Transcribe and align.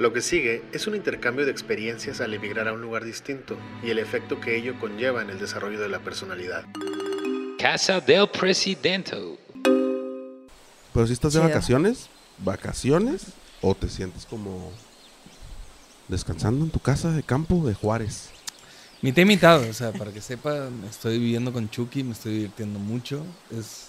Lo 0.00 0.14
que 0.14 0.22
sigue 0.22 0.62
es 0.72 0.86
un 0.86 0.96
intercambio 0.96 1.44
de 1.44 1.52
experiencias 1.52 2.22
al 2.22 2.32
emigrar 2.32 2.66
a 2.68 2.72
un 2.72 2.80
lugar 2.80 3.04
distinto 3.04 3.58
y 3.84 3.90
el 3.90 3.98
efecto 3.98 4.40
que 4.40 4.56
ello 4.56 4.80
conlleva 4.80 5.20
en 5.20 5.28
el 5.28 5.38
desarrollo 5.38 5.78
de 5.78 5.90
la 5.90 5.98
personalidad. 5.98 6.64
Casa 7.58 8.00
del 8.00 8.26
Presidente. 8.30 9.14
Pero 9.62 11.06
si 11.06 11.12
estás 11.12 11.34
de 11.34 11.40
Chido. 11.40 11.50
vacaciones, 11.50 12.08
vacaciones, 12.38 13.26
o 13.60 13.74
te 13.74 13.90
sientes 13.90 14.24
como 14.24 14.72
descansando 16.08 16.64
en 16.64 16.70
tu 16.70 16.78
casa 16.78 17.10
de 17.12 17.22
campo 17.22 17.66
de 17.66 17.74
Juárez. 17.74 18.30
Mitad 19.02 19.20
y 19.20 19.26
mitad, 19.26 19.60
o 19.60 19.72
sea, 19.74 19.92
para 19.92 20.12
que 20.12 20.22
sepan, 20.22 20.82
estoy 20.88 21.18
viviendo 21.18 21.52
con 21.52 21.68
Chucky, 21.68 22.04
me 22.04 22.12
estoy 22.12 22.32
divirtiendo 22.36 22.78
mucho. 22.78 23.22
Es, 23.50 23.88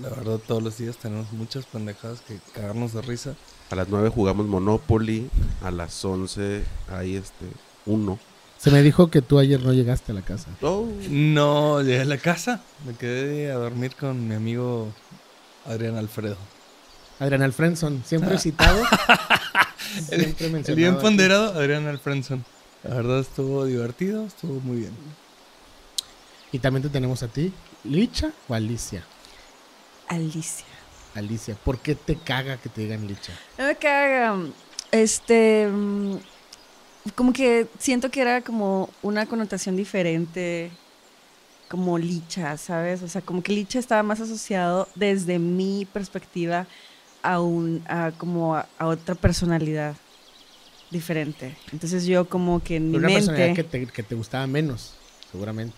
la 0.00 0.10
verdad, 0.10 0.38
todos 0.46 0.62
los 0.62 0.78
días 0.78 0.96
tenemos 0.96 1.32
muchas 1.32 1.66
pendejadas 1.66 2.20
que 2.20 2.38
cagarnos 2.52 2.92
de 2.92 3.02
risa. 3.02 3.34
A 3.70 3.76
las 3.76 3.88
9 3.88 4.10
jugamos 4.10 4.46
Monopoly, 4.46 5.28
a 5.62 5.70
las 5.70 6.04
11 6.04 6.62
hay 6.90 7.16
este 7.16 7.46
uno. 7.84 8.18
Se 8.58 8.70
me 8.70 8.82
dijo 8.82 9.10
que 9.10 9.22
tú 9.22 9.38
ayer 9.38 9.62
no 9.62 9.72
llegaste 9.72 10.12
a 10.12 10.14
la 10.14 10.22
casa. 10.22 10.48
Oh, 10.62 10.88
No, 11.10 11.82
llegué 11.82 12.00
a 12.00 12.04
la 12.04 12.18
casa, 12.18 12.62
me 12.86 12.94
quedé 12.94 13.50
a 13.50 13.56
dormir 13.56 13.94
con 13.94 14.26
mi 14.28 14.34
amigo 14.34 14.88
Adrián 15.66 15.96
Alfredo. 15.96 16.36
Adrián 17.18 17.42
Alfredson, 17.42 18.02
siempre 18.04 18.38
citado. 18.38 18.82
siempre 20.08 20.34
El 20.46 20.52
mencionado 20.52 20.76
bien 20.76 20.94
aquí. 20.94 21.02
ponderado 21.02 21.52
Adrián 21.58 21.86
Alfredson. 21.86 22.44
La 22.82 22.94
verdad 22.94 23.20
estuvo 23.20 23.64
divertido, 23.64 24.26
estuvo 24.26 24.60
muy 24.60 24.78
bien. 24.78 24.92
Y 26.52 26.58
también 26.58 26.82
te 26.82 26.88
tenemos 26.88 27.22
a 27.22 27.28
ti, 27.28 27.52
Licha 27.84 28.30
o 28.48 28.54
Alicia. 28.54 29.04
Alicia. 30.08 30.64
Alicia, 31.14 31.54
¿por 31.64 31.78
qué 31.78 31.94
te 31.94 32.16
caga 32.16 32.58
que 32.58 32.68
te 32.68 32.82
digan 32.82 33.06
Licha? 33.06 33.32
No 33.58 33.64
me 33.66 33.76
caga. 33.76 34.36
Este. 34.92 35.66
mm, 35.66 36.16
Como 37.14 37.32
que 37.32 37.66
siento 37.78 38.10
que 38.10 38.20
era 38.20 38.42
como 38.42 38.90
una 39.02 39.26
connotación 39.26 39.76
diferente. 39.76 40.70
Como 41.68 41.98
licha, 41.98 42.56
¿sabes? 42.58 43.02
O 43.02 43.08
sea, 43.08 43.22
como 43.22 43.42
que 43.42 43.52
licha 43.52 43.78
estaba 43.80 44.02
más 44.04 44.20
asociado 44.20 44.88
desde 44.94 45.38
mi 45.38 45.86
perspectiva 45.92 46.66
a 47.22 47.40
un. 47.40 47.82
a 47.88 48.12
como 48.16 48.54
a, 48.54 48.68
a 48.78 48.86
otra 48.86 49.14
personalidad 49.16 49.96
diferente. 50.90 51.56
Entonces 51.72 52.06
yo 52.06 52.28
como 52.28 52.62
que 52.62 52.76
en 52.76 52.90
mi 52.92 52.98
Una 52.98 53.08
personalidad 53.08 53.46
mente. 53.48 53.62
que 53.64 53.68
te, 53.86 53.86
que 53.92 54.02
te 54.04 54.14
gustaba 54.14 54.46
menos, 54.46 54.92
seguramente. 55.32 55.74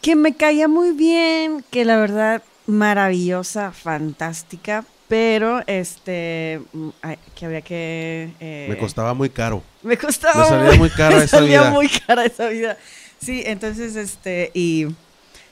que 0.00 0.14
me 0.14 0.36
caía 0.36 0.68
muy 0.68 0.92
bien, 0.92 1.64
que 1.70 1.84
la 1.84 1.96
verdad 1.96 2.42
maravillosa, 2.66 3.72
fantástica, 3.72 4.84
pero 5.08 5.62
este 5.66 6.60
mm, 6.72 6.88
ay, 7.02 7.18
que 7.34 7.46
había 7.46 7.60
que 7.60 8.30
eh, 8.40 8.66
me 8.68 8.78
costaba 8.78 9.14
muy 9.14 9.28
caro. 9.30 9.62
me 9.82 9.96
costaba 9.98 10.42
Me 10.42 10.48
salía 10.48 10.78
muy 10.78 10.90
cara 10.90 11.16
me 11.18 11.24
esa 11.24 11.38
salía 11.38 11.60
vida. 11.62 11.70
muy 11.70 11.88
cara 11.88 12.24
esa 12.24 12.48
vida. 12.48 12.76
Sí, 13.20 13.42
entonces 13.46 13.94
este 13.96 14.50
y 14.54 14.86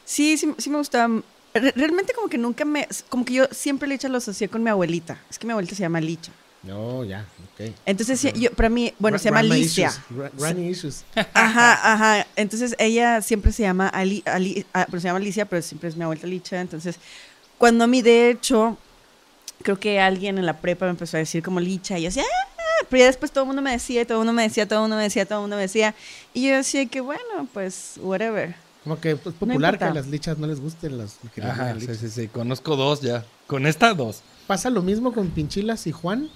sí, 0.04 0.36
sí, 0.36 0.54
sí 0.58 0.70
me 0.70 0.78
gustaba 0.78 1.20
Re- 1.52 1.72
Realmente 1.74 2.12
como 2.14 2.28
que 2.28 2.38
nunca 2.38 2.64
me 2.64 2.86
como 3.08 3.24
que 3.24 3.32
yo 3.34 3.44
siempre 3.50 3.88
Licha 3.88 4.08
lo 4.08 4.18
asocié 4.18 4.48
con 4.48 4.62
mi 4.62 4.70
abuelita. 4.70 5.18
Es 5.28 5.38
que 5.38 5.46
mi 5.46 5.50
abuelita 5.52 5.74
se 5.74 5.82
llama 5.82 6.00
Licha. 6.00 6.30
No, 6.62 7.04
ya, 7.04 7.26
ok. 7.54 7.70
Entonces 7.86 8.20
sí, 8.20 8.32
yo 8.34 8.50
para 8.52 8.68
mí, 8.68 8.92
bueno, 8.98 9.18
se 9.18 9.24
llama 9.24 9.40
Alicia. 9.40 9.90
Granny 10.38 10.68
issues. 10.68 11.04
Ajá, 11.32 11.92
ajá. 11.94 12.26
Entonces 12.36 12.76
ella 12.78 13.22
siempre 13.22 13.50
se 13.52 13.62
llama 13.62 13.88
Ali, 13.88 14.22
Ali- 14.26 14.66
ah, 14.74 14.84
pero 14.86 15.00
se 15.00 15.08
llama 15.08 15.18
Alicia, 15.18 15.46
pero 15.46 15.62
siempre 15.62 15.88
es 15.88 15.96
mi 15.96 16.02
abuelita 16.04 16.26
Licha. 16.26 16.60
Entonces, 16.60 16.96
cuando 17.56 17.84
a 17.84 17.86
mí, 17.86 18.02
de 18.02 18.30
hecho, 18.30 18.76
creo 19.62 19.80
que 19.80 20.00
alguien 20.00 20.36
en 20.36 20.44
la 20.44 20.60
prepa 20.60 20.84
me 20.84 20.90
empezó 20.90 21.16
a 21.16 21.20
decir 21.20 21.42
como 21.42 21.60
Licha, 21.60 21.98
y 21.98 22.02
yo 22.02 22.08
decía, 22.08 22.24
ah, 22.24 22.84
pero 22.90 23.00
ya 23.00 23.06
después 23.06 23.32
todo 23.32 23.44
el 23.44 23.46
mundo 23.48 23.62
me 23.62 23.72
decía, 23.72 24.06
todo 24.06 24.18
el 24.18 24.26
mundo 24.26 24.34
me 24.34 24.42
decía, 24.42 24.68
todo 24.68 24.80
el 24.80 24.82
mundo 24.82 24.96
me 24.96 25.04
decía, 25.04 25.24
todo 25.24 25.38
el 25.38 25.42
mundo 25.44 25.56
me 25.56 25.62
decía. 25.62 25.94
Y 26.34 26.46
yo 26.48 26.56
decía 26.56 26.84
que 26.86 27.00
bueno, 27.00 27.48
pues, 27.54 27.94
whatever. 28.02 28.54
Como 28.84 29.00
que 29.00 29.12
es 29.12 29.18
popular 29.18 29.78
que 29.78 29.84
a 29.84 29.94
las 29.94 30.06
lichas 30.06 30.38
no 30.38 30.46
les 30.46 30.60
gusten 30.60 30.96
las 30.98 31.18
Ajá, 31.42 31.74
sí, 31.78 31.94
sí, 31.94 32.08
sí. 32.08 32.28
Conozco 32.28 32.76
dos 32.76 33.00
ya. 33.00 33.24
Con 33.46 33.66
esta, 33.66 33.92
dos. 33.94 34.22
¿Pasa 34.46 34.70
lo 34.70 34.82
mismo 34.82 35.12
con 35.12 35.28
Pinchilas 35.28 35.86
y 35.86 35.92
Juan? 35.92 36.30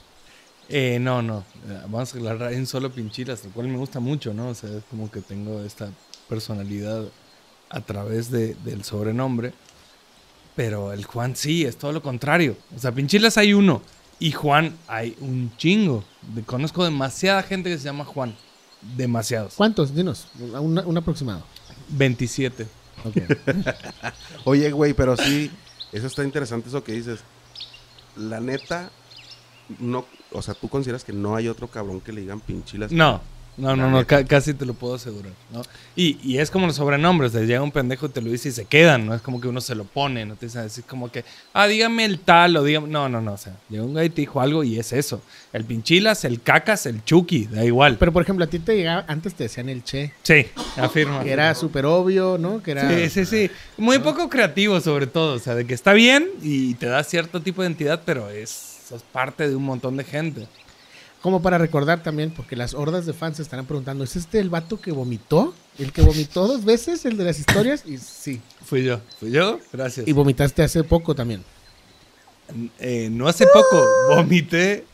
Eh, 0.69 0.99
no, 1.01 1.23
no. 1.23 1.45
Eh, 1.69 1.81
Vamos 1.89 2.15
a 2.15 2.19
aclarar 2.19 2.53
en 2.53 2.67
solo 2.67 2.91
pinchilas, 2.93 3.45
lo 3.45 3.51
cual 3.51 3.69
me 3.69 3.77
gusta 3.79 4.01
mucho, 4.01 4.33
¿no? 4.35 4.49
O 4.49 4.55
sea, 4.55 4.71
es 4.71 4.85
como 4.91 5.11
que 5.11 5.21
tengo 5.21 5.63
esta 5.63 5.91
personalidad 6.29 7.05
a 7.71 7.81
través 7.81 8.31
de- 8.31 8.55
del 8.65 8.85
sobrenombre. 8.85 9.53
Pero 10.57 10.93
el 10.93 11.05
Juan 11.05 11.35
sí, 11.37 11.65
es 11.65 11.77
todo 11.77 11.93
lo 11.93 12.03
contrario. 12.03 12.57
O 12.75 12.79
sea, 12.79 12.93
pinchilas 12.93 13.37
hay 13.39 13.53
uno. 13.55 13.83
Y 14.21 14.31
Juan 14.33 14.77
hay 14.87 15.17
un 15.21 15.53
chingo. 15.57 16.05
De- 16.35 16.43
conozco 16.45 16.85
demasiada 16.85 17.43
gente 17.43 17.69
que 17.71 17.79
se 17.79 17.85
llama 17.85 18.05
Juan. 18.05 18.37
Demasiados. 18.97 19.55
¿Cuántos? 19.57 19.95
Dinos, 19.95 20.29
un, 20.39 20.79
un 20.79 20.97
aproximado. 20.97 21.43
27. 21.89 22.67
Ok. 23.05 23.17
Oye, 24.45 24.71
güey, 24.71 24.95
pero 24.95 25.17
sí, 25.17 25.51
eso 25.93 26.07
está 26.07 26.23
interesante 26.23 26.69
eso 26.69 26.85
que 26.85 26.93
dices. 26.93 27.21
La 28.17 28.39
neta, 28.41 28.91
no, 29.79 30.05
o 30.33 30.43
sea, 30.43 30.55
tú 30.55 30.69
consideras 30.69 31.05
que 31.05 31.13
no 31.13 31.37
hay 31.37 31.49
otro 31.49 31.69
cabrón 31.69 32.01
que 32.01 32.13
le 32.13 32.21
digan 32.23 32.41
pinchilas. 32.41 32.93
No, 32.93 33.21
no, 33.57 33.77
no, 33.77 33.89
no, 33.89 34.05
ca- 34.05 34.25
casi 34.25 34.53
te 34.53 34.67
lo 34.67 34.75
puedo 34.75 34.95
asegurar, 34.97 35.31
¿no? 35.53 35.63
Y, 35.95 36.19
y 36.25 36.39
es 36.39 36.51
como 36.51 36.67
los 36.67 36.75
sobrenombres, 36.75 37.31
te 37.31 37.47
llega 37.47 37.63
un 37.63 37.71
pendejo 37.71 38.07
y 38.07 38.09
te 38.09 38.21
lo 38.21 38.29
dice 38.29 38.49
y 38.49 38.53
se 38.53 38.65
quedan, 38.65 39.07
no 39.07 39.15
es 39.15 39.23
como 39.23 39.41
que 39.41 39.47
uno 39.47 39.61
se 39.61 39.77
lo 39.77 39.85
pone, 39.85 40.27
no 40.27 40.35
te 40.35 40.47
dicen 40.47 40.63
así 40.63 40.83
como 40.83 41.09
que, 41.13 41.25
ah, 41.53 41.69
dígame 41.69 42.05
el 42.05 42.19
tal 42.19 42.57
o 42.57 42.65
dígame, 42.65 42.89
no, 42.89 43.09
no, 43.09 43.21
no, 43.21 43.35
o 43.35 43.37
sea, 43.37 43.57
llega 43.71 43.85
un 43.85 43.93
güey 43.93 44.07
y 44.07 44.11
te 44.11 44.23
dijo 44.23 44.41
algo 44.41 44.65
y 44.65 44.77
es 44.81 44.93
eso, 44.93 45.23
el 45.53 45.65
pinchilas, 45.65 46.25
el 46.25 46.43
cacas, 46.43 46.85
el 46.87 47.05
chucky, 47.05 47.45
da 47.47 47.65
igual. 47.65 47.97
Pero 47.97 48.13
por 48.13 48.23
ejemplo, 48.25 48.45
a 48.45 48.49
ti 48.49 48.59
te 48.59 48.75
llegaba, 48.77 49.05
antes 49.07 49.35
te 49.37 49.45
decían 49.45 49.69
el 49.69 49.85
Che, 49.85 50.13
sí, 50.25 50.47
afirma. 50.77 51.23
que 51.23 51.31
era 51.31 51.55
súper 51.55 51.87
obvio, 51.87 52.37
¿no? 52.39 52.61
Que 52.61 52.73
era... 52.73 52.89
Sí, 52.91 53.09
sí, 53.09 53.25
sí. 53.25 53.51
Muy 53.79 54.01
poco 54.01 54.29
creativo 54.29 54.81
sobre 54.81 55.07
todo, 55.07 55.35
o 55.35 55.39
sea, 55.39 55.55
de 55.55 55.65
que 55.65 55.75
está 55.75 55.93
bien 55.93 56.29
y 56.43 56.75
te 56.75 56.87
da 56.87 57.05
cierto 57.05 57.41
tipo 57.41 57.63
de 57.63 57.69
identidad, 57.69 58.03
pero 58.05 58.29
es, 58.31 58.74
sos 58.95 59.03
parte 59.03 59.49
de 59.49 59.57
un 59.57 59.65
montón 59.65 59.97
de 59.97 60.05
gente. 60.05 60.47
Como 61.21 61.41
para 61.41 61.59
recordar 61.59 62.03
también, 62.03 62.31
porque 62.31 62.55
las 62.55 62.75
hordas 62.75 63.07
de 63.07 63.13
fans 63.13 63.39
se 63.39 63.43
estarán 63.43 63.67
preguntando, 63.67 64.05
¿es 64.05 64.15
este 64.15 64.39
el 64.39 64.51
vato 64.51 64.81
que 64.81 64.93
vomitó? 64.93 65.55
¿El 65.79 65.91
que 65.91 66.03
vomitó 66.03 66.47
dos 66.47 66.65
veces, 66.65 67.05
el 67.07 67.17
de 67.17 67.25
las 67.25 67.39
historias? 67.39 67.85
Y 67.87 67.99
sí. 67.99 68.41
Fui 68.65 68.85
yo, 68.85 69.01
fui 69.19 69.31
yo, 69.31 69.59
gracias. 69.73 70.07
Y 70.07 70.13
vomitaste 70.13 70.63
hace 70.63 70.85
poco 70.85 71.15
también. 71.15 71.43
Eh, 72.79 73.09
no 73.11 73.27
hace 73.27 73.47
poco 73.47 73.85
vomité 74.11 74.85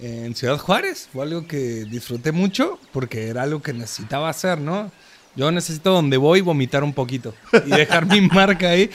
en 0.00 0.34
Ciudad 0.34 0.58
Juárez. 0.58 1.08
Fue 1.12 1.22
algo 1.22 1.46
que 1.46 1.84
disfruté 1.84 2.32
mucho 2.32 2.80
porque 2.92 3.28
era 3.28 3.42
algo 3.42 3.62
que 3.62 3.72
necesitaba 3.72 4.28
hacer, 4.28 4.58
¿no? 4.58 4.90
Yo 5.36 5.50
necesito 5.52 5.92
donde 5.92 6.16
voy 6.16 6.40
vomitar 6.40 6.82
un 6.82 6.94
poquito 6.94 7.34
y 7.66 7.70
dejar 7.70 8.06
mi 8.06 8.20
marca 8.28 8.70
ahí. 8.70 8.90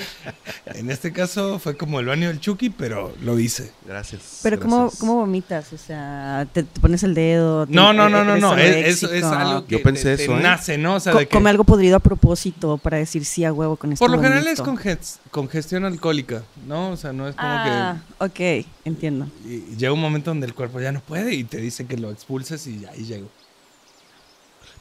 En 0.66 0.90
este 0.90 1.12
caso 1.14 1.60
fue 1.60 1.78
como 1.78 2.00
el 2.00 2.08
baño 2.08 2.30
del 2.30 2.40
Chucky, 2.40 2.72
pero 2.72 3.14
lo 3.22 3.38
hice. 3.40 3.72
Gracias. 3.86 4.40
Pero 4.42 4.60
¿cómo, 4.60 4.80
gracias. 4.82 5.00
¿cómo 5.00 5.16
vomitas? 5.18 5.72
O 5.74 5.78
sea, 5.78 6.48
te, 6.52 6.64
te 6.64 6.80
pones 6.80 7.04
el 7.04 7.14
dedo. 7.14 7.68
te- 7.68 7.74
No, 7.74 7.94
no, 7.94 8.10
no, 8.10 8.24
no, 8.24 8.38
no. 8.38 8.58
Es, 8.58 9.04
algo 9.04 9.66
que 9.66 9.78
Yo 9.78 9.84
pensé 9.84 10.18
te- 10.18 10.24
eso, 10.24 10.38
¿eh? 10.38 10.42
nace, 10.42 10.78
¿no? 10.78 10.96
O 10.96 11.00
sea, 11.00 11.14
Co- 11.14 11.20
de 11.20 11.28
que- 11.28 11.34
Come 11.36 11.50
algo 11.50 11.64
podrido 11.64 11.98
a 11.98 12.00
propósito 12.00 12.78
para 12.78 12.98
decir 12.98 13.24
sí 13.26 13.46
a 13.46 13.54
huevo 13.54 13.76
con 13.76 13.92
esto. 13.94 14.04
por 14.06 14.16
lo 14.16 14.22
general 14.22 14.48
es 14.48 14.60
conges- 14.62 15.20
congestión 15.30 15.86
alcohólica, 15.86 16.44
¿no? 16.68 16.90
O 16.92 16.98
sea, 16.98 17.14
no 17.14 17.28
es 17.28 17.36
como 17.36 17.48
Ah, 17.50 17.98
ok, 18.20 18.66
entiendo. 18.86 19.28
que 19.44 19.50
y- 19.50 19.74
y 19.74 19.76
llega 19.78 19.94
un 19.94 20.02
momento 20.02 20.32
donde 20.32 20.48
el 20.48 20.54
cuerpo 20.56 20.80
ya 20.80 20.92
no 20.92 21.02
puede 21.02 21.34
y 21.36 21.44
te 21.44 21.58
dice 21.58 21.86
que 21.86 21.98
lo 21.98 22.10
expulses 22.12 22.66
y 22.68 22.84
ahí 22.92 23.04
llego. 23.06 23.30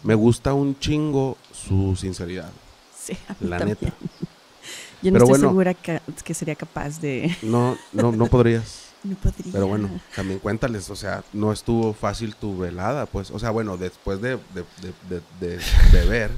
Me 0.03 0.15
gusta 0.15 0.55
un 0.55 0.79
chingo 0.79 1.37
su 1.53 1.95
sinceridad, 1.97 2.51
Sí, 2.99 3.13
a 3.29 3.33
mí 3.41 3.49
la 3.51 3.59
también. 3.59 3.79
neta. 3.83 3.97
Yo 5.03 5.11
no 5.11 5.15
Pero 5.15 5.25
estoy 5.25 5.29
bueno. 5.29 5.49
segura 5.49 5.75
que, 5.75 6.01
que 6.23 6.35
sería 6.35 6.55
capaz 6.55 7.01
de... 7.01 7.35
No, 7.43 7.77
no, 7.93 8.13
no 8.13 8.27
podrías. 8.27 8.87
No 9.03 9.17
podría. 9.17 9.51
Pero 9.51 9.67
bueno, 9.67 9.89
también 10.15 10.41
cuéntales, 10.41 10.91
o 10.91 10.95
sea, 10.95 11.25
no 11.33 11.53
estuvo 11.53 11.95
fácil 11.95 12.35
tu 12.37 12.59
velada, 12.59 13.07
pues. 13.07 13.31
O 13.31 13.39
sea, 13.39 13.49
bueno, 13.49 13.79
después 13.79 14.21
de, 14.21 14.33
de, 14.53 14.63
de, 15.09 15.21
de- 15.41 15.57
de 15.57 15.61
beber, 15.91 16.31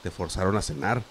te 0.00 0.12
forzaron 0.12 0.56
a 0.56 0.62
cenar. 0.62 1.02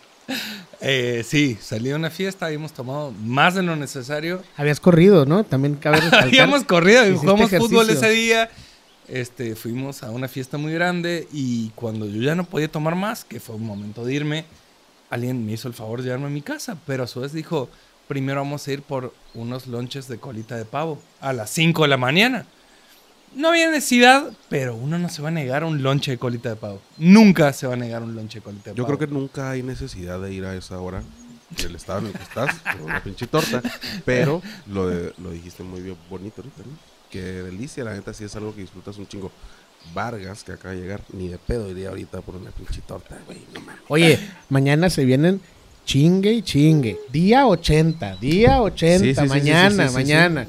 Eh, 0.80 1.26
sí, 1.28 1.58
salí 1.62 1.92
a 1.92 1.98
una 1.98 2.10
fiesta, 2.10 2.46
habíamos 2.46 2.72
tomado 2.72 3.12
más 3.12 3.56
de 3.56 3.64
lo 3.64 3.76
necesario. 3.76 4.42
Habías 4.56 4.80
corrido, 4.80 5.26
¿no? 5.26 5.44
También 5.44 5.76
cabe. 5.76 6.00
Habíamos 6.22 6.64
corrido, 6.64 7.04
jugamos 7.18 7.50
fútbol 7.52 7.90
ese 7.90 8.10
día. 8.10 8.50
Este, 9.08 9.56
fuimos 9.56 10.02
a 10.04 10.12
una 10.12 10.28
fiesta 10.28 10.58
muy 10.58 10.72
grande 10.74 11.28
y 11.34 11.70
cuando 11.72 12.06
yo 12.08 12.22
ya 12.22 12.36
no 12.36 12.46
podía 12.46 12.70
tomar 12.72 12.96
más, 12.96 13.26
que 13.26 13.40
fue 13.40 13.56
un 13.56 13.66
momento 13.66 14.06
de 14.06 14.14
irme, 14.14 14.46
alguien 15.10 15.46
me 15.46 15.52
hizo 15.54 15.68
el 15.68 15.74
favor 15.74 16.00
de 16.00 16.06
llevarme 16.06 16.28
a 16.28 16.30
mi 16.30 16.42
casa, 16.42 16.78
pero 16.88 17.04
a 17.04 17.08
su 17.08 17.20
vez 17.20 17.34
dijo, 17.34 17.70
primero 18.08 18.40
vamos 18.42 18.68
a 18.68 18.72
ir 18.72 18.82
por 18.82 19.14
unos 19.34 19.68
lonches 19.68 20.08
de 20.08 20.18
colita 20.20 20.56
de 20.56 20.66
pavo 20.66 21.00
a 21.20 21.34
las 21.34 21.50
5 21.50 21.82
de 21.84 21.88
la 21.90 21.98
mañana. 21.98 22.46
No 23.36 23.50
había 23.50 23.70
necesidad, 23.70 24.32
pero 24.48 24.76
uno 24.76 24.98
no 25.00 25.10
se 25.10 25.22
va 25.22 25.30
a 25.30 25.32
negar 25.32 25.64
un 25.64 25.82
lonche 25.84 26.12
de 26.12 26.18
colita 26.20 26.50
de 26.50 26.56
pavo. 26.56 26.80
Nunca 26.98 27.52
se 27.52 27.66
va 27.68 27.74
a 27.74 27.78
negar 27.78 28.04
un 28.04 28.16
lonche 28.16 28.40
de 28.40 28.44
colita 28.44 28.70
de 28.72 28.76
Yo 28.78 28.84
pavo. 28.86 28.98
creo 28.98 29.10
que 29.10 29.14
nunca 29.14 29.50
hay 29.52 29.64
necesidad 29.64 30.22
de 30.22 30.32
ir 30.34 30.46
a 30.46 30.56
esa 30.56 30.80
hora 30.80 31.04
del 31.58 31.76
estado 31.76 32.00
en 32.00 32.06
el 32.08 32.14
que 32.14 32.24
estás, 32.24 32.56
una 32.82 33.04
pinche 33.04 33.26
torta. 33.28 33.62
Pero 34.06 34.42
lo, 34.68 34.88
de- 34.88 35.14
lo 35.18 35.32
dijiste 35.32 35.64
muy 35.64 35.82
bien, 35.82 35.98
bonito 36.10 36.42
ahorita, 36.42 36.62
¿no? 36.64 36.93
Qué 37.14 37.22
delicia, 37.22 37.84
la 37.84 37.94
neta 37.94 38.14
sí 38.14 38.24
es 38.24 38.36
algo 38.36 38.54
que 38.56 38.62
disfrutas 38.62 38.98
un 38.98 39.08
chingo. 39.08 39.32
Vargas, 39.94 40.44
que 40.46 40.54
acaba 40.54 40.74
de 40.74 40.80
llegar, 40.82 41.02
ni 41.12 41.28
de 41.28 41.38
pedo 41.38 41.70
iría 41.70 41.90
ahorita 41.90 42.22
por 42.22 42.36
una 42.38 42.52
pinche 42.52 42.82
torta, 42.88 43.18
güey, 43.26 43.40
no 43.54 43.60
mames. 43.62 43.82
Oye, 43.90 44.18
mañana 44.50 44.90
se 44.90 45.04
vienen 45.06 45.42
chingue 45.86 46.32
y 46.32 46.42
chingue. 46.42 46.98
Día 47.12 47.46
80, 47.46 48.16
día 48.16 48.62
80, 48.62 49.00
Sí, 49.04 49.14
sí, 49.14 49.16
sí, 49.16 49.22
sí, 49.22 49.28
mañana, 49.28 49.70
sí, 49.70 49.82
sí, 49.84 49.88
sí, 49.90 49.94
mañana. 49.94 50.48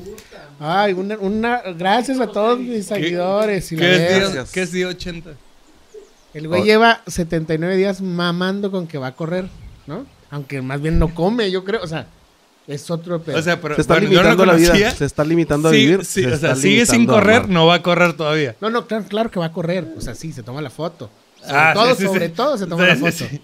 Ay, 0.60 0.92
una, 0.92 1.18
una, 1.18 1.62
gracias 1.76 2.20
a 2.20 2.28
todos 2.28 2.60
mis 2.60 2.86
seguidores. 2.86 3.72
y 3.72 3.76
la 3.76 3.82
¿Qué 3.82 4.16
es, 4.18 4.32
día. 4.32 4.44
¿Qué 4.52 4.62
es 4.62 4.72
día 4.72 4.86
80? 4.88 5.30
El 6.32 6.48
güey 6.48 6.62
Oh. 6.62 6.64
lleva 6.64 7.02
79 7.08 7.76
días 7.76 8.00
mamando 8.00 8.70
con 8.70 8.86
que 8.86 8.98
va 8.98 9.08
a 9.08 9.16
correr, 9.16 9.48
¿no? 9.88 10.06
Aunque 10.30 10.62
más 10.62 10.80
bien 10.80 10.98
no 11.00 11.12
come, 11.12 11.50
yo 11.50 11.64
creo. 11.64 11.82
O 11.82 11.88
sea, 11.88 12.06
es 12.66 12.90
otro 12.90 13.20
pedo. 13.22 13.38
O 13.38 13.42
sea, 13.42 13.60
pero 13.60 13.74
Se 13.74 13.80
está 13.82 13.94
bueno, 13.94 14.06
no 14.08 14.12
limitando 14.12 14.46
lo 14.46 14.52
la 14.52 14.58
vida, 14.58 14.90
se 14.90 15.04
está 15.04 15.24
limitando 15.24 15.68
a 15.68 15.72
vivir. 15.72 16.04
sí, 16.04 16.22
se 16.22 16.32
o 16.32 16.36
sea, 16.38 16.56
sigue 16.56 16.86
sin 16.86 17.06
correr, 17.06 17.48
no 17.48 17.66
va 17.66 17.74
a 17.74 17.82
correr 17.82 18.14
todavía. 18.14 18.56
no, 18.60 18.70
no, 18.70 18.86
claro, 18.86 19.04
claro 19.08 19.30
que 19.30 19.38
va 19.38 19.46
a 19.46 19.52
correr. 19.52 19.86
O 19.96 20.00
sea, 20.00 20.14
sí, 20.14 20.32
se 20.32 20.42
toma 20.42 20.60
la 20.62 20.70
foto. 20.70 21.10
Sobre 21.40 21.56
Ah, 21.58 21.72
todo, 21.74 21.90
sí, 21.94 22.00
sí, 22.02 22.06
sobre 22.06 22.26
sí. 22.28 22.32
todo 22.34 22.56
se 22.58 22.66
toma 22.66 22.82
Sí, 22.84 22.88
la 22.88 22.96
foto. 22.96 23.12
sí. 23.30 23.40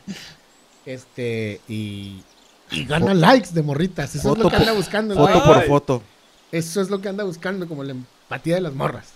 Este, 0.86 1.60
y, 1.68 2.22
y 2.70 2.84
gana 2.86 3.12
likes 3.14 3.50
de 3.52 3.62
morritas. 3.62 4.14
Eso 4.14 4.32
es 4.32 4.38
lo 4.38 4.48
que 4.48 4.56
anda 4.56 4.72
buscando. 4.72 5.14
Foto 5.14 5.32
güey. 5.32 5.44
por 5.44 5.66
foto. 5.66 6.02
Eso 6.50 6.80
es 6.80 6.88
lo 6.90 7.00
que 7.00 7.08
anda 7.08 7.22
buscando, 7.24 7.68
como 7.68 7.84
la 7.84 7.92
empatía 7.92 8.54
de 8.56 8.60
las 8.62 8.72
morras. 8.72 9.08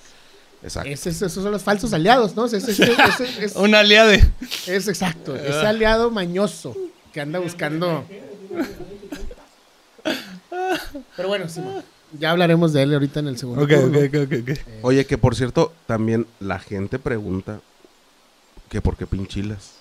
Exacto. 0.63 0.89
Es- 0.91 1.07
es- 1.07 1.17
esos 1.23 1.43
son 1.43 1.51
los 1.51 1.63
falsos 1.63 1.93
aliados, 1.93 2.37
¿no? 2.37 2.45
Es, 2.47 2.53
es- 2.53 2.69
es- 2.69 2.79
es- 2.81 3.39
es- 3.41 3.57
Un 3.57 3.75
aliado. 3.75 4.13
es 4.13 4.89
exacto. 4.89 5.35
Ese 5.35 5.67
aliado 5.67 6.11
mañoso 6.11 6.77
que 7.13 7.21
anda 7.21 7.39
buscando. 7.39 8.05
Pero 11.17 11.29
bueno, 11.29 11.47
ya 12.19 12.31
hablaremos 12.31 12.73
de 12.73 12.83
él 12.83 12.93
ahorita 12.95 13.21
en 13.21 13.29
el 13.29 13.39
segundo. 13.39 13.63
Ok, 13.65 13.71
turno. 13.71 13.99
ok, 13.99 14.15
ok, 14.27 14.51
ok. 14.51 14.59
Oye, 14.83 15.07
que 15.07 15.19
por 15.19 15.35
cierto, 15.35 15.73
también 15.87 16.27
la 16.41 16.59
gente 16.59 16.99
pregunta 16.99 17.61
que 18.69 18.81
por 18.81 18.97
qué 18.97 19.07
pinchilas. 19.07 19.73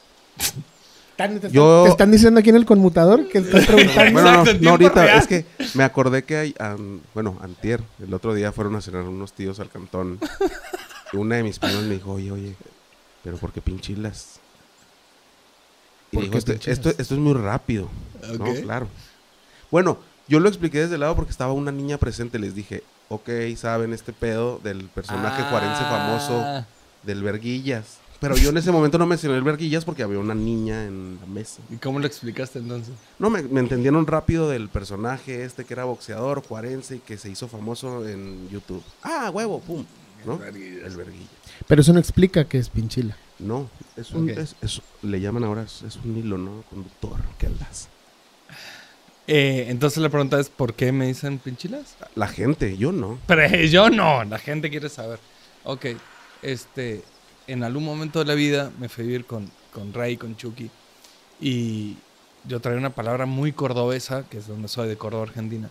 ¿Están- 1.11 1.29
te, 1.39 1.47
están, 1.47 1.51
Yo- 1.51 1.83
te 1.85 1.89
están 1.91 2.11
diciendo 2.11 2.39
aquí 2.39 2.49
en 2.49 2.55
el 2.55 2.65
conmutador 2.65 3.27
que 3.29 3.39
están 3.39 3.63
preguntando? 3.65 4.11
Bueno, 4.13 4.43
no, 4.45 4.53
no, 4.61 4.69
ahorita, 4.71 5.03
real. 5.03 5.19
es 5.19 5.27
que 5.27 5.45
me 5.75 5.83
acordé 5.83 6.23
que 6.23 6.37
hay, 6.37 6.55
bueno, 7.13 7.37
antier, 7.41 7.81
el 8.03 8.13
otro 8.13 8.33
día 8.33 8.51
fueron 8.51 8.75
a 8.75 8.81
cenar 8.81 9.03
unos 9.03 9.33
tíos 9.33 9.59
al 9.59 9.69
cantón. 9.69 10.19
Y 11.11 11.17
una 11.17 11.35
de 11.35 11.43
mis 11.43 11.59
primas 11.59 11.83
me 11.83 11.93
dijo, 11.95 12.13
oye, 12.13 12.31
oye, 12.31 12.55
pero 13.23 13.37
¿por 13.37 13.51
qué 13.51 13.61
pinchilas? 13.61 14.39
Y 16.11 16.15
¿Por 16.15 16.23
dijo, 16.23 16.31
qué 16.31 16.37
"Este- 16.39 16.53
pinchilas? 16.53 16.77
esto, 16.79 16.89
esto 16.99 17.13
es 17.13 17.19
muy 17.19 17.33
rápido. 17.33 17.89
¿no? 18.39 18.45
Claro. 18.63 18.87
Bueno, 19.69 19.99
yo 20.27 20.39
lo 20.39 20.47
expliqué 20.49 20.79
desde 20.81 20.95
el 20.95 21.01
lado 21.01 21.15
porque 21.15 21.31
estaba 21.31 21.53
una 21.53 21.71
niña 21.71 21.97
presente. 21.97 22.39
Les 22.39 22.55
dije, 22.55 22.83
ok, 23.09 23.29
saben 23.57 23.93
este 23.93 24.13
pedo 24.13 24.59
del 24.63 24.85
personaje 24.85 25.43
juarense 25.43 25.83
famoso 25.83 26.41
Ah, 26.43 26.65
del 27.03 27.23
Verguillas. 27.23 27.97
Pero 28.19 28.37
yo 28.37 28.51
en 28.51 28.57
ese 28.57 28.71
momento 28.71 28.97
no 28.97 29.05
mencioné 29.05 29.35
el 29.35 29.43
Verguillas 29.43 29.83
porque 29.83 30.01
había 30.01 30.17
una 30.17 30.33
niña 30.33 30.85
en 30.85 31.17
la 31.19 31.25
mesa. 31.27 31.61
¿Y 31.69 31.75
cómo 31.75 31.99
lo 31.99 32.07
explicaste 32.07 32.59
entonces? 32.59 32.93
No, 33.19 33.29
me, 33.29 33.41
me 33.43 33.59
entendieron 33.59 34.07
rápido 34.07 34.47
del 34.49 34.69
personaje 34.69 35.43
este 35.43 35.65
que 35.65 35.73
era 35.73 35.83
boxeador, 35.83 36.41
juarense 36.41 36.95
y 36.95 36.99
que 36.99 37.17
se 37.17 37.29
hizo 37.29 37.49
famoso 37.49 38.07
en 38.07 38.47
YouTube. 38.49 38.81
Ah, 39.03 39.29
huevo, 39.33 39.59
pum. 39.59 39.83
¿No? 40.25 40.41
El 40.41 40.95
Verguillas. 40.95 41.27
Pero 41.67 41.81
eso 41.81 41.91
no 41.91 41.99
explica 41.99 42.45
que 42.45 42.57
es 42.59 42.69
pinchila. 42.69 43.17
No, 43.39 43.69
es 43.97 44.11
un, 44.11 44.29
es, 44.29 44.55
es- 44.61 44.81
le 45.01 45.19
llaman 45.19 45.43
ahora, 45.43 45.63
es, 45.63 45.81
es 45.81 45.97
un 45.97 46.15
hilo, 46.15 46.37
¿no? 46.37 46.63
Conductor 46.69 47.19
que 47.37 47.47
andas. 47.47 47.89
Eh, 49.27 49.67
entonces 49.69 50.03
la 50.03 50.09
pregunta 50.09 50.39
es, 50.39 50.49
¿por 50.49 50.73
qué 50.73 50.91
me 50.91 51.07
dicen 51.07 51.39
pinchilas? 51.39 51.95
La 52.15 52.27
gente, 52.27 52.77
yo 52.77 52.91
no. 52.91 53.19
Pero 53.27 53.47
yo 53.65 53.89
no, 53.89 54.23
la 54.23 54.37
gente 54.37 54.69
quiere 54.69 54.89
saber. 54.89 55.19
Ok, 55.63 55.87
este, 56.41 57.03
en 57.47 57.63
algún 57.63 57.85
momento 57.85 58.19
de 58.19 58.25
la 58.25 58.33
vida 58.33 58.71
me 58.79 58.89
fui 58.89 59.03
a 59.03 59.07
vivir 59.07 59.25
con, 59.25 59.49
con 59.71 59.93
Rey, 59.93 60.17
con 60.17 60.35
Chucky, 60.35 60.69
y 61.39 61.95
yo 62.45 62.59
traía 62.59 62.77
una 62.77 62.89
palabra 62.89 63.25
muy 63.25 63.53
cordobesa, 63.53 64.25
que 64.29 64.37
es 64.37 64.47
donde 64.47 64.67
soy, 64.67 64.87
de 64.87 64.97
Córdoba, 64.97 65.23
Argentina, 65.23 65.69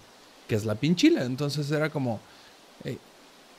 que 0.49 0.55
es 0.55 0.65
la 0.65 0.75
pinchila. 0.75 1.25
Entonces 1.25 1.71
era 1.71 1.91
como, 1.91 2.21